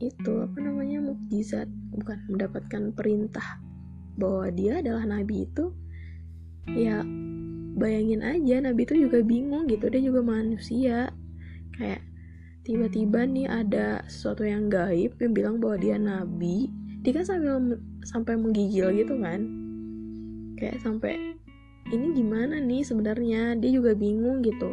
itu 0.00 0.32
apa 0.40 0.58
namanya 0.58 1.04
mukjizat 1.04 1.68
bukan 1.92 2.18
mendapatkan 2.32 2.90
perintah 2.96 3.60
bahwa 4.16 4.48
dia 4.50 4.80
adalah 4.80 5.04
nabi 5.04 5.44
itu 5.44 5.70
ya 6.66 7.04
bayangin 7.76 8.24
aja 8.24 8.64
nabi 8.64 8.86
itu 8.86 8.94
juga 8.94 9.20
bingung 9.26 9.66
gitu. 9.66 9.90
Dia 9.90 10.02
juga 10.02 10.22
manusia. 10.22 11.10
Kayak 11.74 12.09
tiba-tiba 12.70 13.26
nih 13.26 13.50
ada 13.50 14.06
sesuatu 14.06 14.46
yang 14.46 14.70
gaib 14.70 15.18
yang 15.18 15.34
bilang 15.34 15.56
bahwa 15.58 15.74
dia 15.82 15.98
nabi. 15.98 16.70
Dia 17.02 17.18
kan 17.18 17.26
sambil 17.26 17.82
sampai 18.06 18.38
menggigil 18.38 18.94
gitu 18.94 19.18
kan. 19.18 19.42
Kayak 20.54 20.78
sampai 20.78 21.34
ini 21.90 22.14
gimana 22.14 22.62
nih 22.62 22.86
sebenarnya? 22.86 23.58
Dia 23.58 23.70
juga 23.74 23.98
bingung 23.98 24.46
gitu. 24.46 24.70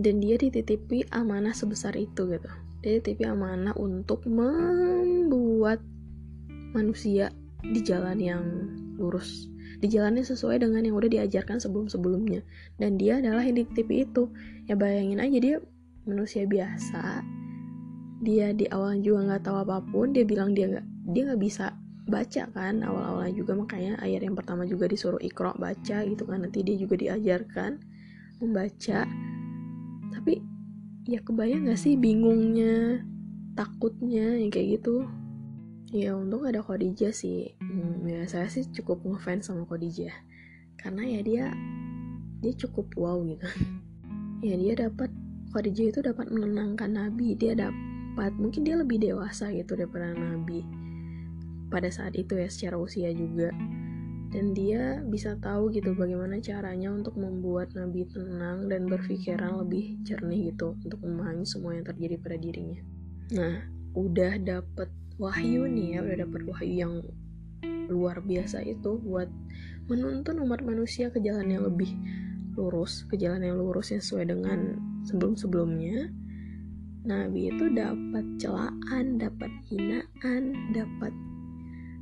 Dan 0.00 0.24
dia 0.24 0.40
dititipi 0.40 1.04
amanah 1.12 1.52
sebesar 1.52 1.92
itu 2.00 2.24
gitu. 2.24 2.48
Dari 2.80 3.04
TV 3.04 3.28
amanah 3.28 3.76
untuk 3.76 4.24
membuat 4.24 5.84
manusia 6.72 7.28
di 7.60 7.84
jalan 7.84 8.16
yang 8.16 8.44
lurus. 8.96 9.52
Di 9.84 9.90
jalannya 9.90 10.24
sesuai 10.24 10.64
dengan 10.64 10.80
yang 10.80 10.96
udah 10.96 11.12
diajarkan 11.12 11.60
sebelum-sebelumnya. 11.60 12.40
Dan 12.80 12.96
dia 12.96 13.20
adalah 13.20 13.44
yang 13.44 13.60
di 13.60 13.68
TV 13.68 14.08
itu. 14.08 14.32
Ya 14.64 14.80
bayangin 14.80 15.20
aja 15.20 15.36
dia 15.36 15.56
manusia 16.08 16.46
biasa 16.48 17.22
dia 18.22 18.54
di 18.54 18.70
awal 18.70 19.02
juga 19.02 19.34
nggak 19.34 19.42
tahu 19.50 19.56
apa 19.66 19.82
pun 19.90 20.14
dia 20.14 20.22
bilang 20.22 20.54
dia 20.54 20.70
nggak 20.70 20.86
dia 21.10 21.22
nggak 21.26 21.42
bisa 21.42 21.74
baca 22.06 22.50
kan 22.50 22.82
awal-awalnya 22.82 23.34
juga. 23.34 23.52
Makanya 23.54 23.98
ayat 24.02 24.26
yang 24.26 24.34
pertama 24.34 24.66
juga 24.66 24.90
disuruh 24.90 25.18
ikro 25.22 25.54
baca 25.58 26.02
gitu 26.02 26.22
kan 26.26 26.42
nanti 26.42 26.62
dia 26.66 26.76
juga 26.78 26.98
diajarkan 26.98 27.78
membaca. 28.42 29.06
Tapi 30.12 30.34
ya 31.06 31.18
kebayang 31.22 31.66
gak 31.66 31.80
sih 31.80 31.98
bingungnya 31.98 33.02
takutnya 33.54 34.38
yang 34.38 34.50
kayak 34.50 34.80
gitu? 34.80 35.06
Ya 35.92 36.16
untung 36.16 36.48
ada 36.48 36.64
Khadijah 36.64 37.12
sih. 37.12 37.52
Hmm, 37.60 38.02
ya 38.08 38.24
saya 38.26 38.48
sih 38.48 38.64
cukup 38.72 39.04
ngefans 39.04 39.48
sama 39.52 39.68
Khadijah. 39.68 40.14
Karena 40.80 41.04
ya 41.04 41.20
dia 41.22 41.44
dia 42.42 42.52
cukup 42.56 42.92
wow 42.98 43.18
gitu. 43.26 43.46
Ya 44.42 44.58
dia 44.58 44.74
dapat 44.74 45.06
Khadijah 45.52 45.92
itu 45.92 46.00
dapat 46.00 46.32
menenangkan 46.32 46.96
Nabi 46.96 47.36
dia 47.36 47.52
dapat 47.52 48.32
mungkin 48.40 48.64
dia 48.64 48.80
lebih 48.80 49.04
dewasa 49.04 49.52
gitu 49.52 49.76
daripada 49.76 50.16
Nabi 50.16 50.64
pada 51.68 51.88
saat 51.88 52.16
itu 52.16 52.36
ya 52.36 52.48
secara 52.48 52.76
usia 52.80 53.12
juga 53.12 53.52
dan 54.32 54.56
dia 54.56 55.04
bisa 55.04 55.36
tahu 55.36 55.68
gitu 55.76 55.92
bagaimana 55.92 56.40
caranya 56.40 56.88
untuk 56.88 57.20
membuat 57.20 57.76
Nabi 57.76 58.08
tenang 58.08 58.64
dan 58.72 58.88
berpikiran 58.88 59.60
lebih 59.60 60.00
jernih 60.08 60.52
gitu 60.52 60.72
untuk 60.80 61.04
memahami 61.04 61.44
semua 61.44 61.76
yang 61.76 61.84
terjadi 61.84 62.16
pada 62.16 62.36
dirinya. 62.40 62.80
Nah, 63.36 63.60
udah 63.92 64.40
dapet 64.40 64.88
wahyu 65.20 65.68
nih 65.68 65.96
ya, 65.96 65.98
udah 66.00 66.16
dapet 66.24 66.42
wahyu 66.48 66.74
yang 66.80 66.94
luar 67.92 68.24
biasa 68.24 68.64
itu 68.64 68.96
buat 69.04 69.28
menuntun 69.92 70.40
umat 70.48 70.64
manusia 70.64 71.12
ke 71.12 71.20
jalan 71.20 71.52
yang 71.52 71.68
lebih 71.68 71.92
lurus, 72.56 73.04
ke 73.12 73.20
jalan 73.20 73.44
yang 73.44 73.60
lurus 73.60 73.92
yang 73.92 74.00
sesuai 74.00 74.32
dengan 74.32 74.80
sebelum-sebelumnya. 75.06 76.10
Nabi 77.02 77.50
itu 77.50 77.66
dapat 77.74 78.24
celaan, 78.38 79.18
dapat 79.18 79.50
hinaan, 79.66 80.54
dapat 80.70 81.10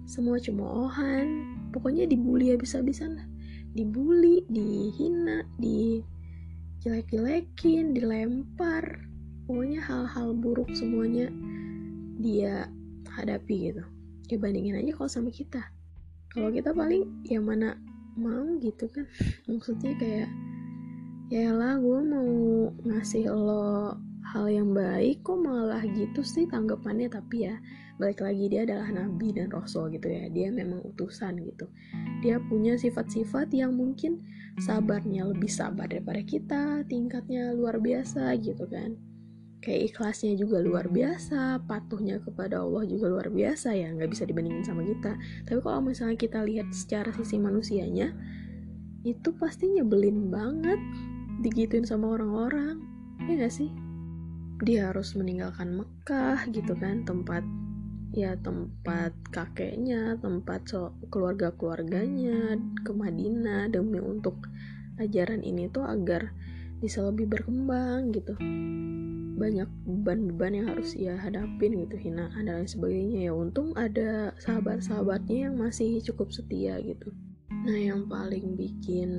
semua 0.04 0.36
cemoohan, 0.36 1.46
pokoknya 1.72 2.04
dibully 2.04 2.52
habis-habisan 2.52 3.16
lah. 3.16 3.26
Dibully 3.72 4.44
dihina 4.50 5.46
di 5.56 6.02
jelek-jelekin 6.82 7.94
dilempar. 7.96 9.06
Pokoknya 9.46 9.80
hal-hal 9.82 10.34
buruk 10.34 10.70
semuanya 10.74 11.30
dia 12.20 12.66
hadapi 13.08 13.72
gitu. 13.72 13.82
Ya 14.30 14.36
bandingin 14.38 14.78
aja 14.78 14.92
kalau 14.94 15.10
sama 15.10 15.30
kita. 15.30 15.62
Kalau 16.30 16.50
kita 16.54 16.70
paling 16.70 17.24
ya 17.26 17.42
mana 17.42 17.74
mau 18.14 18.46
gitu 18.58 18.86
kan. 18.90 19.06
Maksudnya 19.46 19.94
kayak 19.98 20.30
ya 21.30 21.54
lah 21.54 21.78
gue 21.78 22.00
mau 22.02 22.30
ngasih 22.90 23.30
lo 23.30 23.94
hal 24.30 24.46
yang 24.46 24.70
baik 24.70 25.26
kok 25.26 25.38
malah 25.38 25.82
gitu 25.86 26.26
sih 26.26 26.46
tanggapannya. 26.50 27.06
Tapi 27.06 27.46
ya 27.46 27.54
balik 28.02 28.22
lagi 28.22 28.50
dia 28.50 28.66
adalah 28.66 28.90
nabi 28.90 29.30
dan 29.34 29.50
rasul 29.50 29.90
gitu 29.94 30.10
ya. 30.10 30.26
Dia 30.30 30.50
memang 30.50 30.82
utusan 30.94 31.38
gitu. 31.42 31.70
Dia 32.22 32.42
punya 32.42 32.74
sifat-sifat 32.74 33.54
yang 33.54 33.74
mungkin 33.78 34.22
sabarnya 34.58 35.26
lebih 35.30 35.50
sabar 35.50 35.86
daripada 35.86 36.22
kita 36.26 36.82
tingkatnya 36.90 37.54
luar 37.54 37.78
biasa 37.78 38.34
gitu 38.42 38.66
kan. 38.66 38.98
Kayak 39.60 39.92
ikhlasnya 39.92 40.34
juga 40.40 40.58
luar 40.64 40.88
biasa 40.88 41.62
patuhnya 41.68 42.16
kepada 42.24 42.64
Allah 42.64 42.88
juga 42.88 43.12
luar 43.12 43.28
biasa 43.28 43.76
ya 43.76 43.92
nggak 43.92 44.08
bisa 44.08 44.24
dibandingin 44.26 44.64
sama 44.64 44.82
kita. 44.82 45.14
Tapi 45.46 45.60
kalau 45.62 45.78
misalnya 45.84 46.16
kita 46.16 46.42
lihat 46.42 46.72
secara 46.74 47.12
sisi 47.12 47.36
manusianya 47.36 48.10
itu 49.04 49.32
pasti 49.36 49.68
nyebelin 49.68 50.28
banget 50.28 50.80
digituin 51.40 51.88
sama 51.88 52.14
orang-orang 52.14 52.80
ya 53.28 53.36
gak 53.36 53.52
sih 53.52 53.72
dia 54.60 54.92
harus 54.92 55.16
meninggalkan 55.16 55.72
Mekah 55.72 56.44
gitu 56.52 56.76
kan 56.76 57.04
tempat 57.08 57.40
ya 58.10 58.34
tempat 58.42 59.14
kakeknya, 59.30 60.18
tempat 60.18 60.66
so 60.66 60.90
keluarga-keluarganya 61.14 62.58
ke 62.82 62.90
Madinah 62.90 63.70
demi 63.70 64.02
untuk 64.02 64.50
ajaran 64.98 65.46
ini 65.46 65.70
tuh 65.70 65.86
agar 65.86 66.34
bisa 66.82 67.06
lebih 67.06 67.30
berkembang 67.30 68.10
gitu. 68.10 68.34
Banyak 69.40 69.68
beban-beban 69.86 70.52
yang 70.52 70.66
harus 70.74 70.92
ia 70.98 71.16
hadapin 71.16 71.86
gitu, 71.86 71.96
hinaan 71.96 72.50
dan 72.50 72.60
lain 72.60 72.68
sebagainya 72.68 73.30
ya. 73.30 73.32
Untung 73.32 73.72
ada 73.78 74.34
sahabat-sahabatnya 74.42 75.48
yang 75.48 75.56
masih 75.56 76.02
cukup 76.04 76.34
setia 76.34 76.82
gitu. 76.82 77.14
Nah, 77.64 77.78
yang 77.78 78.10
paling 78.10 78.58
bikin 78.58 79.10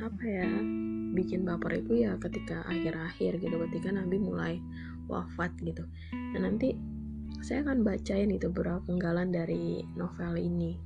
apa 0.00 0.24
ya? 0.24 0.48
Bikin 1.16 1.44
baper 1.44 1.80
itu 1.80 2.04
ya 2.04 2.16
ketika 2.20 2.64
akhir-akhir 2.68 3.40
gitu 3.40 3.56
ketika 3.68 3.88
Nabi 3.94 4.16
mulai 4.20 4.54
wafat 5.08 5.52
gitu. 5.64 5.84
Dan 6.12 6.44
nanti 6.44 6.76
saya 7.40 7.64
akan 7.64 7.86
bacain 7.86 8.28
itu 8.34 8.50
beberapa 8.50 8.82
penggalan 8.84 9.30
dari 9.32 9.84
novel 9.96 10.36
ini. 10.36 10.76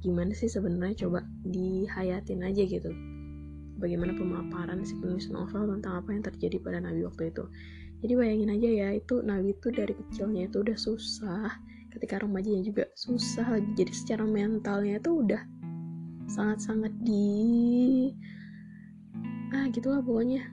Gimana 0.00 0.32
sih 0.32 0.48
sebenarnya? 0.48 1.06
Coba 1.06 1.24
dihayatin 1.44 2.40
aja 2.46 2.62
gitu. 2.64 2.90
Bagaimana 3.80 4.12
pemaparan 4.12 4.84
si 4.84 4.96
penulis 4.96 5.28
novel 5.32 5.76
tentang 5.76 6.04
apa 6.04 6.08
yang 6.12 6.24
terjadi 6.24 6.56
pada 6.60 6.78
Nabi 6.84 7.04
waktu 7.04 7.32
itu. 7.32 7.44
Jadi 8.00 8.12
bayangin 8.16 8.50
aja 8.56 8.68
ya 8.68 8.88
itu 8.96 9.20
Nabi 9.20 9.52
itu 9.52 9.68
dari 9.72 9.92
kecilnya 9.92 10.48
itu 10.48 10.64
udah 10.64 10.76
susah 10.76 11.52
ketika 11.92 12.24
remajanya 12.24 12.64
juga 12.64 12.84
susah 12.96 13.44
lagi. 13.60 13.68
Jadi 13.76 13.92
secara 13.92 14.24
mentalnya 14.24 15.00
itu 15.00 15.10
udah 15.20 15.42
sangat-sangat 16.30 16.92
di 17.02 17.28
ah 19.50 19.66
gitulah 19.70 20.02
pokoknya. 20.02 20.46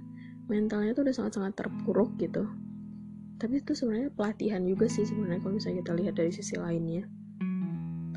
Mentalnya 0.47 0.95
tuh 0.95 1.03
udah 1.05 1.15
sangat-sangat 1.15 1.53
terpuruk 1.59 2.15
gitu. 2.17 2.47
Tapi 3.37 3.61
itu 3.61 3.77
sebenarnya 3.77 4.09
pelatihan 4.15 4.63
juga 4.65 4.89
sih 4.89 5.05
sebenarnya 5.05 5.43
kalau 5.43 5.53
misalnya 5.59 5.85
kita 5.85 5.93
lihat 5.93 6.13
dari 6.17 6.31
sisi 6.33 6.55
lainnya. 6.57 7.05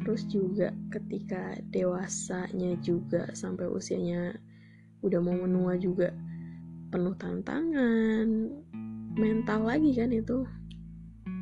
Terus 0.01 0.25
juga 0.33 0.73
ketika 0.89 1.61
dewasanya 1.69 2.73
juga 2.81 3.29
sampai 3.37 3.69
usianya 3.69 4.33
udah 5.05 5.21
mau 5.21 5.37
menua 5.37 5.77
juga 5.77 6.09
penuh 6.89 7.13
tantangan 7.21 8.27
mental 9.19 9.61
lagi 9.69 9.93
kan 9.93 10.09
itu. 10.09 10.49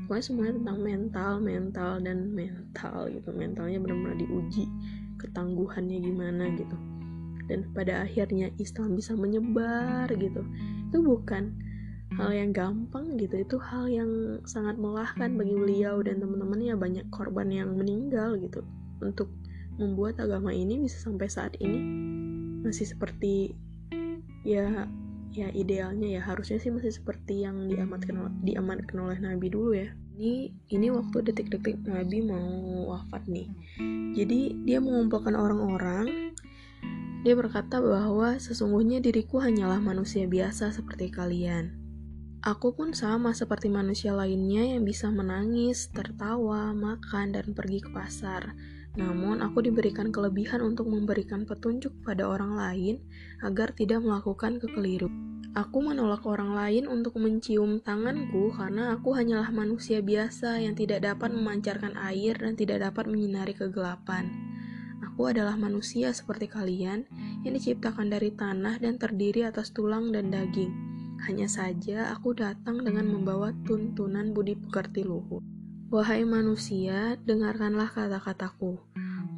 Pokoknya 0.08 0.24
semuanya 0.24 0.54
tentang 0.56 0.78
mental 0.82 1.32
mental 1.38 1.92
dan 2.02 2.18
mental 2.32 3.12
gitu. 3.12 3.28
Mentalnya 3.30 3.78
benar-benar 3.78 4.18
diuji 4.18 4.66
ketangguhannya 5.20 5.98
gimana 6.02 6.50
gitu 6.56 6.97
dan 7.48 7.66
pada 7.72 8.04
akhirnya 8.04 8.52
Islam 8.60 8.94
bisa 8.94 9.16
menyebar 9.16 10.12
gitu. 10.12 10.44
Itu 10.92 10.98
bukan 11.02 11.56
hal 12.16 12.30
yang 12.32 12.50
gampang 12.56 13.16
gitu. 13.20 13.40
Itu 13.44 13.56
hal 13.60 13.88
yang 13.88 14.40
sangat 14.48 14.80
melahkan 14.80 15.36
bagi 15.36 15.52
beliau 15.52 16.00
dan 16.00 16.20
teman-temannya. 16.22 16.76
Banyak 16.78 17.06
korban 17.12 17.48
yang 17.48 17.74
meninggal 17.76 18.36
gitu. 18.40 18.64
Untuk 19.00 19.32
membuat 19.78 20.18
agama 20.18 20.50
ini 20.50 20.82
bisa 20.82 20.98
sampai 20.98 21.30
saat 21.30 21.54
ini 21.62 21.78
masih 22.66 22.90
seperti 22.90 23.54
ya 24.42 24.88
ya 25.32 25.48
idealnya 25.54 26.18
ya. 26.18 26.22
Harusnya 26.24 26.58
sih 26.58 26.72
masih 26.72 26.90
seperti 26.90 27.46
yang 27.46 27.68
diamatkan 27.70 28.42
diamankan 28.42 28.98
oleh 28.98 29.18
Nabi 29.20 29.46
dulu 29.52 29.76
ya. 29.76 29.88
Ini 30.18 30.50
ini 30.74 30.90
waktu 30.90 31.30
detik-detik 31.30 31.86
Nabi 31.86 32.26
mau 32.26 32.42
wafat 32.90 33.22
nih. 33.30 33.46
Jadi 34.18 34.66
dia 34.66 34.82
mengumpulkan 34.82 35.38
orang-orang 35.38 36.27
dia 37.28 37.36
berkata 37.36 37.76
bahwa 37.76 38.40
sesungguhnya 38.40 39.04
diriku 39.04 39.36
hanyalah 39.44 39.84
manusia 39.84 40.24
biasa 40.24 40.72
seperti 40.72 41.12
kalian 41.12 41.76
Aku 42.40 42.72
pun 42.72 42.96
sama 42.96 43.36
seperti 43.36 43.68
manusia 43.68 44.14
lainnya 44.14 44.62
yang 44.62 44.86
bisa 44.86 45.10
menangis, 45.10 45.90
tertawa, 45.92 46.70
makan, 46.70 47.34
dan 47.34 47.50
pergi 47.50 47.82
ke 47.82 47.90
pasar. 47.90 48.54
Namun, 48.94 49.42
aku 49.42 49.58
diberikan 49.58 50.14
kelebihan 50.14 50.62
untuk 50.62 50.86
memberikan 50.86 51.44
petunjuk 51.44 51.90
pada 52.06 52.30
orang 52.30 52.54
lain 52.54 53.02
agar 53.42 53.74
tidak 53.74 54.06
melakukan 54.06 54.62
kekeliru. 54.62 55.10
Aku 55.58 55.82
menolak 55.82 56.22
orang 56.30 56.54
lain 56.54 56.86
untuk 56.86 57.18
mencium 57.18 57.82
tanganku 57.82 58.54
karena 58.54 58.94
aku 58.94 59.18
hanyalah 59.18 59.50
manusia 59.50 59.98
biasa 59.98 60.62
yang 60.62 60.78
tidak 60.78 61.02
dapat 61.02 61.34
memancarkan 61.34 61.98
air 61.98 62.38
dan 62.38 62.54
tidak 62.54 62.86
dapat 62.86 63.10
menyinari 63.10 63.52
kegelapan. 63.52 64.47
Aku 65.18 65.34
adalah 65.34 65.58
manusia 65.58 66.14
seperti 66.14 66.46
kalian 66.46 67.02
yang 67.42 67.50
diciptakan 67.58 68.06
dari 68.06 68.30
tanah 68.30 68.78
dan 68.78 69.02
terdiri 69.02 69.50
atas 69.50 69.74
tulang 69.74 70.14
dan 70.14 70.30
daging. 70.30 70.70
Hanya 71.26 71.50
saja 71.50 72.14
aku 72.14 72.38
datang 72.38 72.86
dengan 72.86 73.10
membawa 73.10 73.50
tuntunan 73.66 74.30
budi 74.30 74.54
pekerti 74.54 75.02
luhur. 75.02 75.42
Wahai 75.90 76.22
manusia, 76.22 77.18
dengarkanlah 77.26 77.90
kata-kataku. 77.90 78.78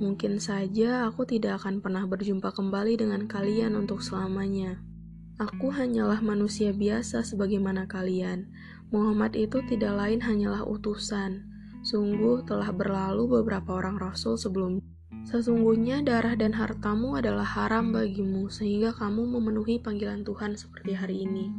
Mungkin 0.04 0.36
saja 0.36 1.08
aku 1.08 1.24
tidak 1.24 1.64
akan 1.64 1.80
pernah 1.80 2.04
berjumpa 2.04 2.52
kembali 2.52 3.00
dengan 3.00 3.24
kalian 3.24 3.72
untuk 3.72 4.04
selamanya. 4.04 4.84
Aku 5.40 5.72
hanyalah 5.72 6.20
manusia 6.20 6.76
biasa 6.76 7.24
sebagaimana 7.24 7.88
kalian. 7.88 8.52
Muhammad 8.92 9.32
itu 9.32 9.64
tidak 9.64 9.96
lain 9.96 10.20
hanyalah 10.20 10.60
utusan. 10.60 11.48
Sungguh 11.80 12.44
telah 12.44 12.68
berlalu 12.68 13.40
beberapa 13.40 13.80
orang 13.80 13.96
rasul 13.96 14.36
sebelum 14.36 14.99
Sesungguhnya 15.26 16.02
darah 16.02 16.34
dan 16.34 16.54
hartamu 16.54 17.18
adalah 17.18 17.46
haram 17.46 17.90
bagimu, 17.94 18.50
sehingga 18.50 18.94
kamu 18.94 19.26
memenuhi 19.38 19.78
panggilan 19.82 20.26
Tuhan 20.26 20.58
seperti 20.58 20.94
hari 20.94 21.26
ini. 21.26 21.50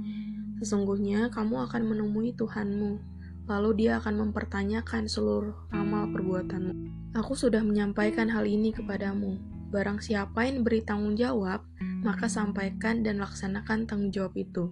Sesungguhnya 0.61 1.31
kamu 1.31 1.67
akan 1.69 1.81
menemui 1.89 2.35
Tuhanmu. 2.37 3.11
lalu 3.49 3.83
dia 3.83 3.99
akan 3.99 4.29
mempertanyakan 4.29 5.11
seluruh 5.11 5.51
amal 5.75 6.07
perbuatanmu. 6.13 7.11
Aku 7.19 7.35
sudah 7.35 7.59
menyampaikan 7.59 8.31
hal 8.31 8.47
ini 8.47 8.71
kepadamu. 8.71 9.35
Barang 9.71 9.99
siapa 9.99 10.47
yang 10.47 10.63
beri 10.63 10.79
tanggung 10.85 11.19
jawab, 11.19 11.63
maka 11.99 12.31
sampaikan 12.31 13.03
dan 13.03 13.19
laksanakan 13.19 13.87
tanggung 13.87 14.11
jawab 14.13 14.39
itu. 14.39 14.71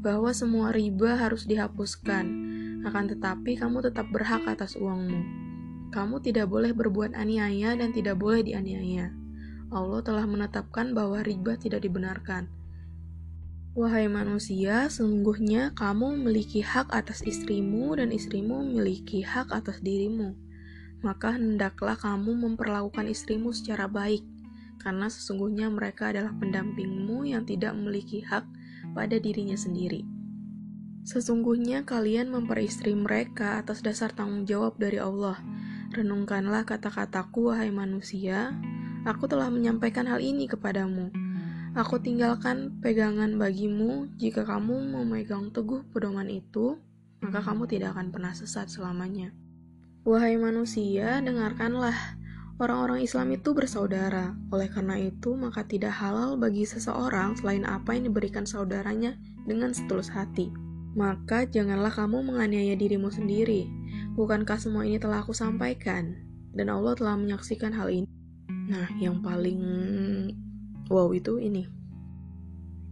Bahwa 0.00 0.32
semua 0.32 0.72
riba 0.72 1.20
harus 1.20 1.44
dihapuskan, 1.44 2.24
akan 2.88 3.04
tetapi 3.12 3.60
kamu 3.60 3.84
tetap 3.84 4.08
berhak 4.08 4.46
atas 4.48 4.72
uangmu. 4.78 5.47
Kamu 5.88 6.20
tidak 6.20 6.52
boleh 6.52 6.76
berbuat 6.76 7.16
aniaya 7.16 7.72
dan 7.76 7.92
tidak 7.96 8.20
boleh 8.20 8.44
dianiaya. 8.44 9.08
Allah 9.68 10.00
telah 10.00 10.24
menetapkan 10.24 10.96
bahwa 10.96 11.20
riba 11.20 11.56
tidak 11.60 11.84
dibenarkan. 11.84 12.48
Wahai 13.78 14.10
manusia, 14.10 14.90
sungguhnya 14.90 15.70
kamu 15.76 16.18
memiliki 16.18 16.64
hak 16.66 16.90
atas 16.90 17.22
istrimu 17.22 17.94
dan 17.94 18.10
istrimu 18.10 18.64
memiliki 18.64 19.22
hak 19.22 19.54
atas 19.54 19.78
dirimu. 19.84 20.34
Maka 20.98 21.38
hendaklah 21.38 21.94
kamu 21.94 22.34
memperlakukan 22.42 23.06
istrimu 23.06 23.54
secara 23.54 23.86
baik, 23.86 24.26
karena 24.82 25.06
sesungguhnya 25.06 25.70
mereka 25.70 26.10
adalah 26.10 26.34
pendampingmu 26.34 27.28
yang 27.30 27.46
tidak 27.46 27.70
memiliki 27.76 28.18
hak 28.26 28.42
pada 28.98 29.14
dirinya 29.20 29.54
sendiri. 29.54 30.02
Sesungguhnya 31.06 31.86
kalian 31.86 32.34
memperistri 32.34 32.92
mereka 32.98 33.62
atas 33.62 33.80
dasar 33.80 34.10
tanggung 34.10 34.42
jawab 34.42 34.74
dari 34.76 34.98
Allah. 34.98 35.38
Renungkanlah 35.94 36.68
kata-kataku, 36.68 37.52
wahai 37.52 37.72
manusia. 37.72 38.56
Aku 39.08 39.24
telah 39.24 39.48
menyampaikan 39.48 40.04
hal 40.04 40.20
ini 40.20 40.44
kepadamu 40.44 41.08
Aku 41.78 42.02
tinggalkan 42.02 42.80
pegangan 42.82 43.38
bagimu 43.38 44.10
jika 44.18 44.42
kamu 44.42 44.88
memegang 44.88 45.54
teguh 45.54 45.86
pedoman 45.94 46.26
itu, 46.26 46.74
maka 47.22 47.38
kamu 47.38 47.70
tidak 47.70 47.94
akan 47.94 48.10
pernah 48.10 48.34
sesat 48.34 48.66
selamanya. 48.66 49.30
Wahai 50.02 50.34
manusia, 50.42 51.22
dengarkanlah. 51.22 51.94
Orang-orang 52.58 53.06
Islam 53.06 53.30
itu 53.30 53.54
bersaudara. 53.54 54.34
Oleh 54.50 54.66
karena 54.66 54.98
itu, 54.98 55.38
maka 55.38 55.62
tidak 55.62 55.94
halal 55.94 56.34
bagi 56.34 56.66
seseorang 56.66 57.38
selain 57.38 57.62
apa 57.62 57.94
yang 57.94 58.10
diberikan 58.10 58.42
saudaranya 58.42 59.14
dengan 59.46 59.70
setulus 59.70 60.10
hati. 60.10 60.50
Maka 60.98 61.46
janganlah 61.46 61.94
kamu 61.94 62.26
menganiaya 62.26 62.74
dirimu 62.74 63.06
sendiri. 63.12 63.77
Bukankah 64.18 64.58
semua 64.58 64.82
ini 64.82 64.98
telah 64.98 65.22
aku 65.22 65.30
sampaikan? 65.30 66.18
Dan 66.50 66.74
Allah 66.74 66.98
telah 66.98 67.14
menyaksikan 67.14 67.70
hal 67.70 67.86
ini. 67.86 68.10
Nah, 68.50 68.90
yang 68.98 69.22
paling 69.22 69.62
Wow 70.90 71.14
itu 71.14 71.38
ini. 71.38 71.70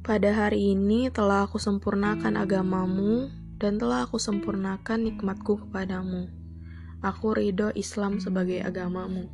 Pada 0.07 0.31
hari 0.31 0.77
ini 0.79 1.11
telah 1.11 1.51
aku 1.51 1.59
sempurnakan 1.59 2.39
agamamu 2.39 3.27
dan 3.59 3.75
telah 3.75 4.07
aku 4.07 4.23
sempurnakan 4.23 5.03
nikmatku 5.03 5.67
kepadamu. 5.67 6.31
Aku 7.03 7.35
ridho 7.35 7.75
Islam 7.75 8.23
sebagai 8.23 8.63
agamamu. 8.63 9.27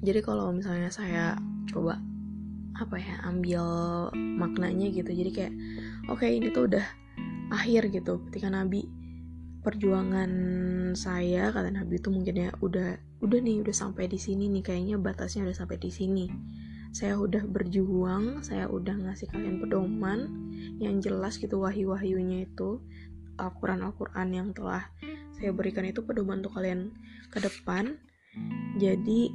Jadi 0.00 0.24
kalau 0.24 0.56
misalnya 0.56 0.88
saya 0.88 1.36
coba 1.68 2.00
apa 2.80 2.96
ya 2.96 3.20
ambil 3.28 3.60
maknanya 4.16 4.88
gitu 4.88 5.12
jadi 5.12 5.30
kayak 5.36 5.54
oke 6.08 6.24
okay, 6.24 6.40
ini 6.40 6.48
tuh 6.48 6.64
udah 6.64 6.86
akhir 7.52 7.92
gitu 7.92 8.24
ketika 8.30 8.48
Nabi 8.48 8.88
perjuangan 9.60 10.32
saya 10.96 11.52
kata 11.52 11.68
Nabi 11.68 12.00
itu 12.00 12.08
mungkin 12.08 12.48
ya 12.48 12.50
udah 12.64 12.96
udah 13.20 13.38
nih 13.44 13.60
udah 13.60 13.76
sampai 13.76 14.08
di 14.08 14.16
sini 14.16 14.48
nih 14.48 14.64
kayaknya 14.64 14.96
batasnya 14.96 15.44
udah 15.44 15.56
sampai 15.56 15.76
di 15.76 15.92
sini. 15.92 16.26
Saya 16.90 17.20
udah 17.20 17.46
berjuang 17.46 18.42
saya 18.42 18.66
udah 18.66 18.96
ngasih 19.06 19.30
kalian 19.30 19.62
pedoman 19.62 20.26
yang 20.82 20.98
jelas 20.98 21.38
gitu 21.38 21.62
wahyu-wahyunya 21.62 22.50
itu 22.50 22.82
Al-Quran 23.38 23.86
Al-Quran 23.86 24.28
yang 24.34 24.48
telah 24.56 24.90
saya 25.36 25.54
berikan 25.54 25.86
itu 25.86 26.02
pedoman 26.02 26.42
untuk 26.42 26.56
kalian 26.56 26.90
ke 27.30 27.38
depan. 27.38 28.00
Jadi 28.80 29.30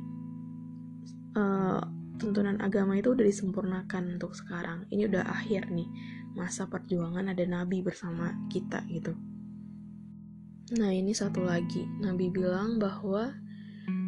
uh, 1.38 1.82
tuntunan 2.18 2.60
agama 2.60 2.98
itu 2.98 3.14
udah 3.14 3.24
disempurnakan 3.24 4.20
untuk 4.20 4.34
sekarang. 4.34 4.90
Ini 4.90 5.08
udah 5.08 5.24
akhir 5.24 5.70
nih 5.72 5.88
masa 6.36 6.68
perjuangan 6.68 7.32
ada 7.32 7.48
nabi 7.48 7.80
bersama 7.80 8.36
kita 8.52 8.84
gitu 8.92 9.16
nah 10.74 10.90
ini 10.90 11.14
satu 11.14 11.46
lagi 11.46 11.86
nabi 12.02 12.34
bilang 12.34 12.82
bahwa 12.82 13.38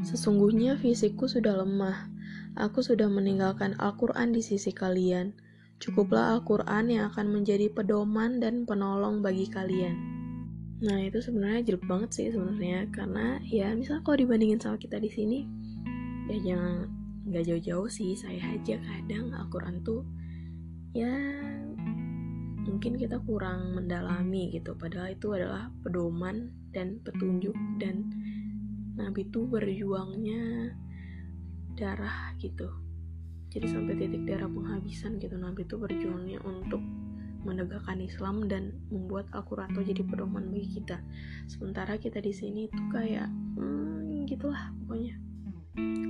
sesungguhnya 0.01 0.81
fisikku 0.81 1.29
sudah 1.29 1.53
lemah 1.61 2.17
Aku 2.57 2.81
sudah 2.81 3.05
meninggalkan 3.05 3.77
Al-Quran 3.77 4.33
di 4.33 4.41
sisi 4.41 4.73
kalian. 4.73 5.29
Cukuplah 5.77 6.33
Al-Quran 6.33 6.89
yang 6.89 7.13
akan 7.13 7.29
menjadi 7.29 7.69
pedoman 7.69 8.41
dan 8.41 8.65
penolong 8.65 9.21
bagi 9.21 9.45
kalian. 9.45 9.93
Nah 10.81 10.97
itu 11.05 11.21
sebenarnya 11.21 11.61
jelek 11.69 11.85
banget 11.85 12.09
sih 12.17 12.27
sebenarnya 12.33 12.89
karena 12.89 13.37
ya 13.45 13.77
misal 13.77 14.01
kalau 14.01 14.17
dibandingin 14.17 14.57
sama 14.57 14.81
kita 14.81 14.97
di 14.97 15.09
sini 15.09 15.45
ya 16.29 16.37
jangan 16.53 16.89
nggak 17.29 17.45
jauh-jauh 17.45 17.89
sih 17.89 18.13
saya 18.17 18.41
aja 18.41 18.77
kadang 18.81 19.33
Al-Quran 19.33 19.81
tuh 19.81 20.05
ya 20.93 21.09
mungkin 22.67 22.99
kita 22.99 23.23
kurang 23.23 23.73
mendalami 23.79 24.51
gitu. 24.51 24.75
Padahal 24.75 25.15
itu 25.15 25.31
adalah 25.31 25.71
pedoman 25.81 26.51
dan 26.75 26.99
petunjuk 27.01 27.55
dan 27.79 28.11
Nabi 28.99 29.25
tuh 29.31 29.47
berjuangnya 29.47 30.75
darah 31.79 32.35
gitu. 32.37 32.67
Jadi 33.47 33.65
sampai 33.71 33.95
titik 33.95 34.27
darah 34.27 34.51
penghabisan 34.51 35.17
gitu. 35.17 35.39
Nabi 35.39 35.63
itu 35.63 35.79
berjuangnya 35.79 36.43
untuk 36.43 36.83
menegakkan 37.47 38.03
Islam 38.03 38.51
dan 38.51 38.75
membuat 38.91 39.31
Al-Quran 39.31 39.71
itu 39.71 39.95
jadi 39.95 40.03
pedoman 40.03 40.51
bagi 40.51 40.83
kita. 40.83 40.99
Sementara 41.47 41.95
kita 41.95 42.19
di 42.19 42.35
sini 42.35 42.67
itu 42.67 42.81
kayak 42.91 43.31
hmm, 43.55 44.27
gitulah 44.27 44.75
pokoknya. 44.83 45.15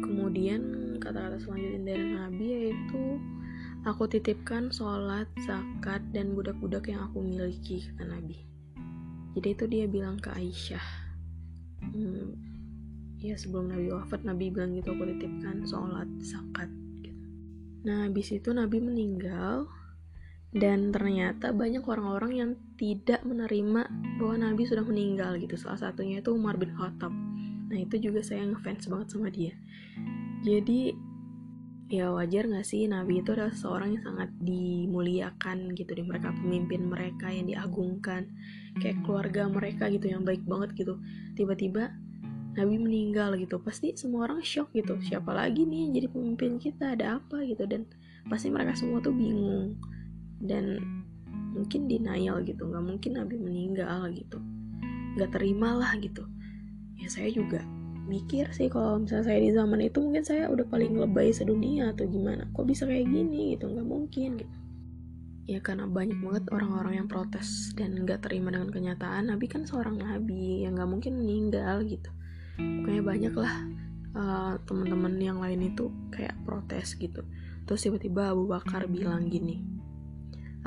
Kemudian 0.02 0.62
kata-kata 0.98 1.38
selanjutnya 1.38 1.94
dari 1.94 2.06
Nabi 2.18 2.46
yaitu 2.50 3.22
aku 3.88 4.12
titipkan 4.12 4.68
sholat, 4.68 5.32
zakat, 5.48 6.04
dan 6.12 6.36
budak-budak 6.36 6.92
yang 6.92 7.08
aku 7.08 7.24
miliki 7.24 7.80
kata 7.88 8.04
Nabi. 8.12 8.44
Jadi 9.40 9.48
itu 9.56 9.66
dia 9.72 9.86
bilang 9.88 10.20
ke 10.20 10.28
Aisyah. 10.36 10.88
Hmm, 11.88 12.36
ya 13.24 13.40
sebelum 13.40 13.72
Nabi 13.72 13.88
wafat 13.96 14.28
Nabi 14.28 14.52
bilang 14.52 14.76
gitu 14.76 14.92
aku 14.92 15.08
titipkan 15.08 15.64
sholat 15.66 16.10
zakat 16.20 16.70
gitu. 17.06 17.22
nah 17.86 18.10
habis 18.10 18.34
itu 18.34 18.50
Nabi 18.50 18.82
meninggal 18.82 19.70
dan 20.58 20.90
ternyata 20.90 21.54
banyak 21.54 21.86
orang-orang 21.86 22.34
yang 22.34 22.52
tidak 22.82 23.22
menerima 23.24 23.90
bahwa 24.18 24.36
Nabi 24.42 24.64
sudah 24.64 24.82
meninggal 24.86 25.38
gitu. 25.38 25.60
Salah 25.60 25.78
satunya 25.78 26.24
itu 26.24 26.34
Umar 26.34 26.56
bin 26.56 26.72
Khattab. 26.74 27.12
Nah 27.68 27.78
itu 27.78 28.00
juga 28.00 28.24
saya 28.24 28.48
ngefans 28.48 28.88
banget 28.88 29.08
sama 29.12 29.28
dia. 29.28 29.54
Jadi 30.42 30.96
ya 31.88 32.12
wajar 32.12 32.52
gak 32.52 32.68
sih? 32.68 32.84
Nabi 32.88 33.24
itu 33.24 33.32
adalah 33.32 33.56
seorang 33.56 33.96
yang 33.96 34.04
sangat 34.04 34.30
dimuliakan 34.44 35.72
gitu 35.72 35.96
di 35.96 36.04
mereka 36.04 36.36
pemimpin 36.36 36.84
mereka 36.88 37.32
yang 37.32 37.48
diagungkan 37.48 38.28
kayak 38.84 39.00
keluarga 39.08 39.48
mereka 39.48 39.88
gitu 39.88 40.12
yang 40.12 40.28
baik 40.28 40.44
banget 40.44 40.76
gitu. 40.76 41.00
Tiba-tiba 41.40 41.96
Nabi 42.60 42.76
meninggal 42.82 43.40
gitu 43.40 43.62
pasti 43.64 43.96
semua 43.96 44.28
orang 44.28 44.44
shock 44.44 44.74
gitu. 44.76 45.00
Siapa 45.00 45.32
lagi 45.32 45.64
nih 45.64 45.96
jadi 45.96 46.08
pemimpin 46.12 46.60
kita? 46.60 46.98
Ada 46.98 47.24
apa 47.24 47.46
gitu? 47.48 47.64
Dan 47.64 47.88
pasti 48.28 48.52
mereka 48.52 48.76
semua 48.76 49.00
tuh 49.00 49.16
bingung 49.16 49.80
dan 50.44 50.82
mungkin 51.56 51.88
denial 51.88 52.44
gitu. 52.44 52.68
Nggak 52.68 52.84
mungkin 52.84 53.12
Nabi 53.16 53.36
meninggal 53.40 54.12
gitu. 54.12 54.44
Nggak 55.16 55.40
terima 55.40 55.78
lah 55.78 55.96
gitu. 56.02 56.28
Ya 56.98 57.08
saya 57.08 57.30
juga 57.32 57.62
mikir 58.08 58.50
sih 58.56 58.72
kalau 58.72 59.04
misalnya 59.04 59.30
saya 59.30 59.40
di 59.44 59.52
zaman 59.52 59.80
itu 59.84 60.00
mungkin 60.02 60.24
saya 60.24 60.48
udah 60.48 60.66
paling 60.68 60.96
lebay 60.96 61.30
sedunia 61.36 61.92
atau 61.92 62.08
gimana. 62.08 62.48
Kok 62.56 62.66
bisa 62.66 62.88
kayak 62.88 63.06
gini 63.08 63.54
gitu? 63.56 63.68
Nggak 63.68 63.88
mungkin 63.88 64.30
gitu. 64.40 64.56
Ya 65.48 65.60
karena 65.64 65.88
banyak 65.88 66.20
banget 66.20 66.44
orang-orang 66.52 66.94
yang 67.04 67.08
protes 67.08 67.72
dan 67.76 67.96
nggak 67.96 68.24
terima 68.24 68.52
dengan 68.52 68.72
kenyataan. 68.72 69.32
Nabi 69.32 69.46
kan 69.48 69.64
seorang 69.64 70.00
nabi 70.00 70.64
yang 70.64 70.76
nggak 70.76 70.90
mungkin 70.90 71.14
meninggal 71.20 71.84
gitu. 71.88 72.10
Pokoknya 72.58 73.04
banyak 73.06 73.34
lah 73.38 73.54
uh, 74.18 74.54
teman-teman 74.66 75.14
yang 75.20 75.40
lain 75.40 75.72
itu 75.72 75.92
kayak 76.12 76.36
protes 76.44 76.98
gitu. 76.98 77.24
Terus 77.68 77.80
tiba-tiba 77.84 78.32
Abu 78.32 78.48
Bakar 78.48 78.88
bilang 78.90 79.28
gini 79.28 79.78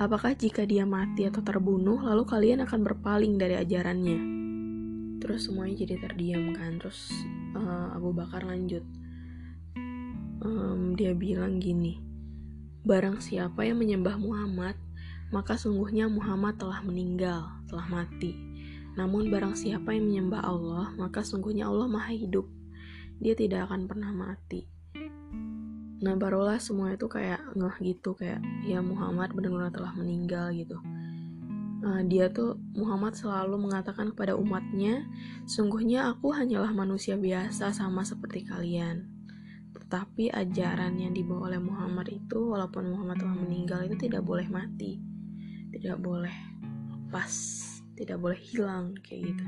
apakah 0.00 0.32
jika 0.32 0.64
dia 0.64 0.88
mati 0.88 1.28
atau 1.28 1.44
terbunuh 1.44 2.00
lalu 2.00 2.24
kalian 2.24 2.64
akan 2.64 2.80
berpaling 2.80 3.36
dari 3.36 3.60
ajarannya 3.60 4.18
terus 5.20 5.46
semuanya 5.46 5.84
jadi 5.86 6.00
terdiam 6.00 6.56
kan 6.56 6.80
terus 6.80 7.12
uh, 7.54 7.94
Abu 7.94 8.10
Bakar 8.16 8.42
lanjut 8.42 8.82
um, 10.42 10.96
dia 10.96 11.12
bilang 11.12 11.60
gini 11.60 12.00
barang 12.82 13.20
siapa 13.20 13.68
yang 13.68 13.78
menyembah 13.78 14.16
Muhammad 14.16 14.74
maka 15.30 15.54
sungguhnya 15.54 16.10
Muhammad 16.10 16.58
telah 16.58 16.82
meninggal 16.82 17.46
telah 17.68 17.86
mati 17.86 18.50
namun 18.98 19.30
barang 19.30 19.54
siapa 19.54 19.94
yang 19.94 20.10
menyembah 20.10 20.42
Allah, 20.42 20.90
maka 20.98 21.22
sungguhnya 21.22 21.70
Allah 21.70 21.86
maha 21.86 22.10
hidup. 22.10 22.46
Dia 23.22 23.38
tidak 23.38 23.70
akan 23.70 23.86
pernah 23.86 24.10
mati. 24.10 24.66
Nah 26.00 26.16
barulah 26.16 26.56
semua 26.56 26.96
itu 26.96 27.06
kayak 27.06 27.54
ngeh 27.54 27.76
gitu 27.84 28.16
kayak 28.16 28.40
ya 28.64 28.80
Muhammad 28.80 29.36
benar-benar 29.36 29.70
telah 29.70 29.92
meninggal 29.94 30.50
gitu. 30.56 30.80
Uh, 31.84 32.02
dia 32.04 32.28
tuh 32.32 32.56
Muhammad 32.76 33.16
selalu 33.16 33.56
mengatakan 33.56 34.12
kepada 34.12 34.36
umatnya, 34.36 35.04
sungguhnya 35.48 36.12
aku 36.12 36.32
hanyalah 36.32 36.72
manusia 36.72 37.16
biasa 37.16 37.72
sama 37.72 38.04
seperti 38.04 38.46
kalian. 38.46 39.08
Tetapi 39.76 40.30
ajaran 40.30 40.98
yang 40.98 41.14
dibawa 41.14 41.50
oleh 41.50 41.60
Muhammad 41.62 42.06
itu, 42.10 42.38
walaupun 42.38 42.90
Muhammad 42.90 43.18
telah 43.22 43.36
meninggal 43.36 43.80
itu 43.86 43.96
tidak 44.08 44.22
boleh 44.22 44.46
mati, 44.46 45.02
tidak 45.74 45.98
boleh 45.98 46.34
lepas, 46.90 47.32
tidak 47.98 48.22
boleh 48.22 48.38
hilang 48.38 48.94
kayak 49.02 49.34
gitu. 49.34 49.46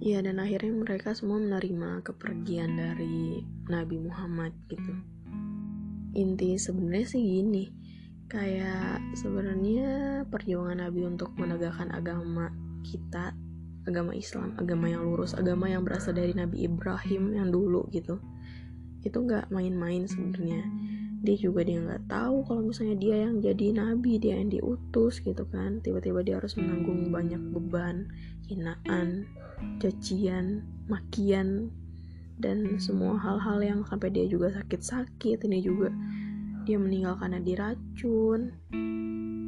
Ya 0.00 0.24
dan 0.24 0.40
akhirnya 0.40 0.72
mereka 0.72 1.12
semua 1.12 1.36
menerima 1.36 2.00
kepergian 2.00 2.72
dari 2.72 3.44
Nabi 3.68 4.00
Muhammad 4.00 4.56
gitu. 4.72 4.96
Inti 6.16 6.56
sebenarnya 6.56 7.06
sih 7.06 7.22
gini, 7.22 7.68
kayak 8.30 9.02
sebenarnya 9.18 10.22
perjuangan 10.30 10.86
Nabi 10.86 11.04
untuk 11.10 11.34
menegakkan 11.34 11.90
agama 11.90 12.54
kita 12.86 13.34
agama 13.84 14.14
Islam 14.14 14.54
agama 14.54 14.86
yang 14.86 15.02
lurus 15.02 15.34
agama 15.34 15.66
yang 15.66 15.82
berasal 15.82 16.14
dari 16.14 16.30
Nabi 16.30 16.64
Ibrahim 16.64 17.34
yang 17.34 17.50
dulu 17.50 17.90
gitu 17.90 18.22
itu 19.04 19.16
nggak 19.16 19.48
main-main 19.48 20.04
sebenarnya. 20.04 20.64
Dia 21.20 21.36
juga 21.36 21.60
dia 21.64 21.84
nggak 21.84 22.08
tahu 22.08 22.48
kalau 22.48 22.64
misalnya 22.64 22.96
dia 22.96 23.16
yang 23.28 23.44
jadi 23.44 23.66
nabi 23.76 24.16
dia 24.16 24.40
yang 24.40 24.48
diutus 24.48 25.20
gitu 25.20 25.44
kan. 25.48 25.80
Tiba-tiba 25.84 26.24
dia 26.24 26.40
harus 26.40 26.56
menanggung 26.56 27.12
banyak 27.12 27.40
beban 27.52 28.08
hinaan 28.48 29.28
cacian 29.80 30.64
makian 30.88 31.68
dan 32.40 32.80
semua 32.80 33.20
hal-hal 33.20 33.60
yang 33.60 33.80
sampai 33.84 34.08
dia 34.08 34.24
juga 34.24 34.52
sakit-sakit. 34.56 35.44
Ini 35.44 35.60
juga 35.60 35.92
dia 36.70 36.78
meninggal 36.78 37.18
karena 37.18 37.42
diracun. 37.42 38.54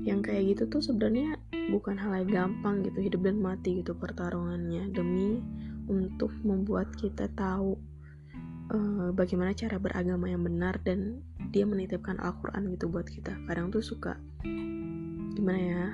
Yang 0.03 0.21
kayak 0.27 0.43
gitu 0.51 0.63
tuh 0.67 0.83
sebenarnya 0.83 1.39
bukan 1.71 1.95
hal 1.95 2.27
yang 2.27 2.31
gampang 2.59 2.83
gitu 2.83 2.99
hidup 2.99 3.23
dan 3.23 3.39
mati 3.39 3.79
gitu 3.79 3.95
pertarungannya 3.95 4.91
demi 4.91 5.39
untuk 5.87 6.35
membuat 6.43 6.91
kita 6.99 7.31
tahu 7.39 7.79
uh, 8.75 9.15
bagaimana 9.15 9.55
cara 9.55 9.79
beragama 9.79 10.27
yang 10.27 10.43
benar 10.43 10.83
dan 10.83 11.23
dia 11.55 11.63
menitipkan 11.63 12.19
Al-Quran 12.19 12.75
gitu 12.75 12.91
buat 12.91 13.07
kita. 13.07 13.31
Kadang 13.47 13.71
tuh 13.71 13.85
suka 13.85 14.19
gimana 15.33 15.61
ya 15.63 15.85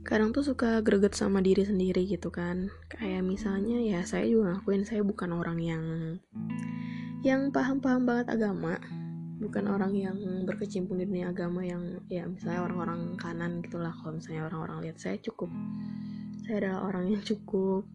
kadang 0.00 0.32
tuh 0.32 0.42
suka 0.42 0.80
greget 0.82 1.14
sama 1.14 1.38
diri 1.44 1.62
sendiri 1.62 2.08
gitu 2.08 2.32
kan. 2.34 2.72
Kayak 2.90 3.22
misalnya 3.22 3.78
ya 3.78 4.02
saya 4.02 4.26
juga 4.26 4.58
ngakuin 4.58 4.82
saya 4.82 5.06
bukan 5.06 5.30
orang 5.36 5.58
yang 5.60 5.84
yang 7.20 7.52
paham-paham 7.52 8.08
banget 8.08 8.32
agama 8.32 8.80
bukan 9.40 9.64
orang 9.72 9.96
yang 9.96 10.16
berkecimpung 10.44 11.00
di 11.00 11.08
dunia 11.08 11.32
agama 11.32 11.64
yang 11.64 12.04
ya 12.12 12.28
misalnya 12.28 12.68
orang-orang 12.68 13.16
kanan 13.16 13.64
gitulah. 13.64 13.90
Kalau 13.96 14.20
misalnya 14.20 14.46
orang-orang 14.52 14.78
lihat 14.84 15.00
saya 15.00 15.16
cukup 15.16 15.48
saya 16.44 16.56
adalah 16.60 16.80
orang 16.92 17.04
yang 17.16 17.22
cukup 17.24 17.88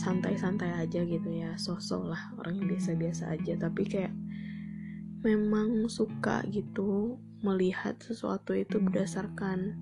santai-santai 0.00 0.72
aja 0.80 1.04
gitu 1.04 1.28
ya. 1.28 1.52
Sosok 1.60 2.16
lah 2.16 2.32
orang 2.40 2.56
yang 2.56 2.66
biasa-biasa 2.72 3.36
aja. 3.36 3.60
Tapi 3.60 3.82
kayak 3.84 4.12
memang 5.20 5.84
suka 5.92 6.40
gitu 6.48 7.20
melihat 7.44 8.00
sesuatu 8.00 8.56
itu 8.56 8.80
berdasarkan 8.80 9.76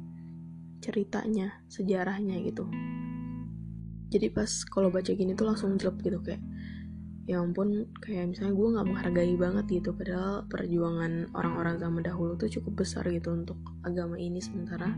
ceritanya 0.83 1.63
sejarahnya 1.71 2.43
gitu. 2.43 2.67
Jadi 4.09 4.27
pas 4.35 4.51
kalau 4.67 4.91
baca 4.91 5.15
gini 5.15 5.37
tuh 5.39 5.47
langsung 5.47 5.79
jelek 5.79 6.01
gitu 6.03 6.19
kayak 6.25 6.43
ya 7.29 7.45
ampun 7.45 7.85
kayak 8.01 8.33
misalnya 8.33 8.57
gue 8.57 8.69
nggak 8.73 8.89
menghargai 8.89 9.35
banget 9.37 9.65
gitu 9.69 9.93
padahal 9.93 10.49
perjuangan 10.49 11.29
orang-orang 11.37 11.77
zaman 11.77 12.01
dahulu 12.01 12.41
tuh 12.41 12.49
cukup 12.49 12.81
besar 12.81 13.05
gitu 13.13 13.37
untuk 13.37 13.61
agama 13.85 14.17
ini. 14.17 14.41
Sementara 14.41 14.89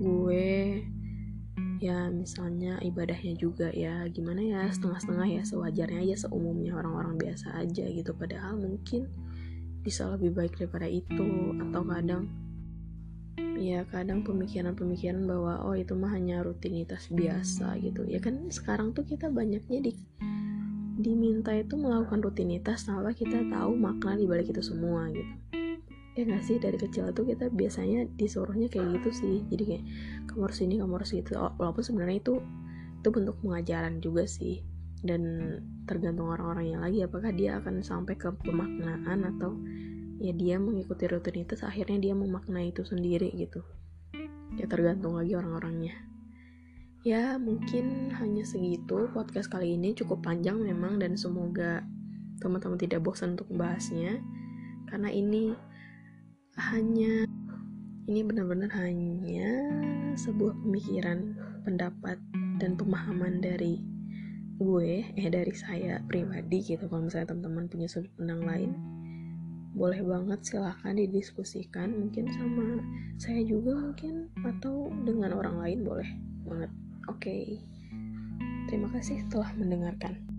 gue 0.00 0.80
ya 1.76 2.08
misalnya 2.08 2.80
ibadahnya 2.80 3.36
juga 3.36 3.68
ya 3.76 4.08
gimana 4.08 4.40
ya 4.40 4.64
setengah-setengah 4.72 5.28
ya 5.28 5.42
sewajarnya 5.44 6.00
aja 6.08 6.16
seumumnya 6.24 6.72
orang-orang 6.72 7.20
biasa 7.20 7.52
aja 7.60 7.84
gitu. 7.92 8.16
Padahal 8.16 8.56
mungkin 8.56 9.12
bisa 9.84 10.08
lebih 10.08 10.32
baik 10.32 10.56
daripada 10.56 10.88
itu 10.88 11.28
atau 11.60 11.84
kadang 11.84 12.24
ya 13.60 13.84
kadang 13.92 14.24
pemikiran-pemikiran 14.24 15.28
bahwa 15.28 15.60
oh 15.68 15.76
itu 15.76 15.92
mah 15.92 16.16
hanya 16.16 16.40
rutinitas 16.40 17.12
biasa 17.12 17.76
gitu. 17.84 18.08
Ya 18.08 18.16
kan 18.16 18.48
sekarang 18.48 18.96
tuh 18.96 19.04
kita 19.04 19.28
banyaknya 19.28 19.84
di 19.84 19.92
diminta 20.96 21.52
itu 21.52 21.76
melakukan 21.76 22.24
rutinitas 22.24 22.88
tanpa 22.88 23.12
kita 23.12 23.44
tahu 23.52 23.76
makna 23.76 24.16
di 24.16 24.24
balik 24.24 24.48
itu 24.48 24.64
semua 24.64 25.12
gitu. 25.12 25.34
Ya 26.16 26.24
nggak 26.24 26.44
sih? 26.48 26.56
Dari 26.56 26.80
kecil 26.80 27.12
tuh 27.12 27.28
kita 27.28 27.52
biasanya 27.52 28.08
disuruhnya 28.16 28.72
kayak 28.72 28.96
gitu 29.00 29.10
sih. 29.12 29.36
Jadi 29.52 29.62
kayak 29.68 29.84
kamu 30.32 30.40
harus 30.48 30.58
ini 30.64 30.74
kamu 30.80 30.92
harus 30.96 31.10
gitu. 31.12 31.36
Walaupun 31.36 31.84
sebenarnya 31.84 32.18
itu 32.24 32.34
itu 33.04 33.08
bentuk 33.12 33.36
pengajaran 33.44 34.00
juga 34.00 34.24
sih. 34.24 34.64
Dan 35.04 35.22
tergantung 35.84 36.32
orang-orangnya 36.32 36.80
lagi 36.80 37.04
apakah 37.04 37.28
dia 37.36 37.60
akan 37.60 37.84
sampai 37.84 38.16
ke 38.16 38.32
pemaknaan 38.32 39.28
atau 39.36 39.60
ya 40.16 40.32
dia 40.32 40.56
mengikuti 40.56 41.04
rutinitas 41.04 41.60
akhirnya 41.60 42.00
dia 42.00 42.14
memaknai 42.16 42.72
itu 42.72 42.80
sendiri 42.80 43.28
gitu. 43.36 43.60
Ya 44.56 44.64
tergantung 44.64 45.20
lagi 45.20 45.36
orang-orangnya 45.36 46.15
ya 47.06 47.38
mungkin 47.38 48.10
hanya 48.18 48.42
segitu 48.42 49.06
podcast 49.14 49.46
kali 49.46 49.78
ini. 49.78 49.94
Cukup 49.94 50.26
panjang 50.26 50.58
memang 50.58 50.98
dan 50.98 51.14
semoga 51.14 51.86
teman-teman 52.42 52.74
tidak 52.74 53.06
bosan 53.06 53.38
untuk 53.38 53.46
membahasnya. 53.54 54.18
Karena 54.90 55.06
ini 55.14 55.54
hanya 56.58 57.30
ini 58.10 58.20
benar-benar 58.26 58.74
hanya 58.74 59.54
sebuah 60.18 60.58
pemikiran 60.66 61.38
pendapat 61.62 62.18
dan 62.58 62.74
pemahaman 62.74 63.38
dari 63.38 63.78
gue 64.58 65.06
eh 65.06 65.30
dari 65.30 65.54
saya 65.54 66.02
pribadi 66.10 66.58
gitu. 66.74 66.90
Kalau 66.90 67.06
misalnya 67.06 67.30
teman-teman 67.30 67.70
punya 67.70 67.86
sudut 67.86 68.10
pandang 68.18 68.42
lain 68.42 68.70
boleh 69.78 70.02
banget 70.02 70.42
silahkan 70.42 70.98
didiskusikan. 70.98 71.94
Mungkin 71.94 72.34
sama 72.34 72.82
saya 73.14 73.46
juga 73.46 73.78
mungkin 73.78 74.26
atau 74.42 74.90
dengan 75.06 75.38
orang 75.38 75.62
lain 75.62 75.86
boleh 75.86 76.10
banget 76.42 76.72
Oke, 77.06 77.30
okay. 77.30 77.44
terima 78.66 78.90
kasih 78.90 79.22
telah 79.30 79.54
mendengarkan. 79.54 80.35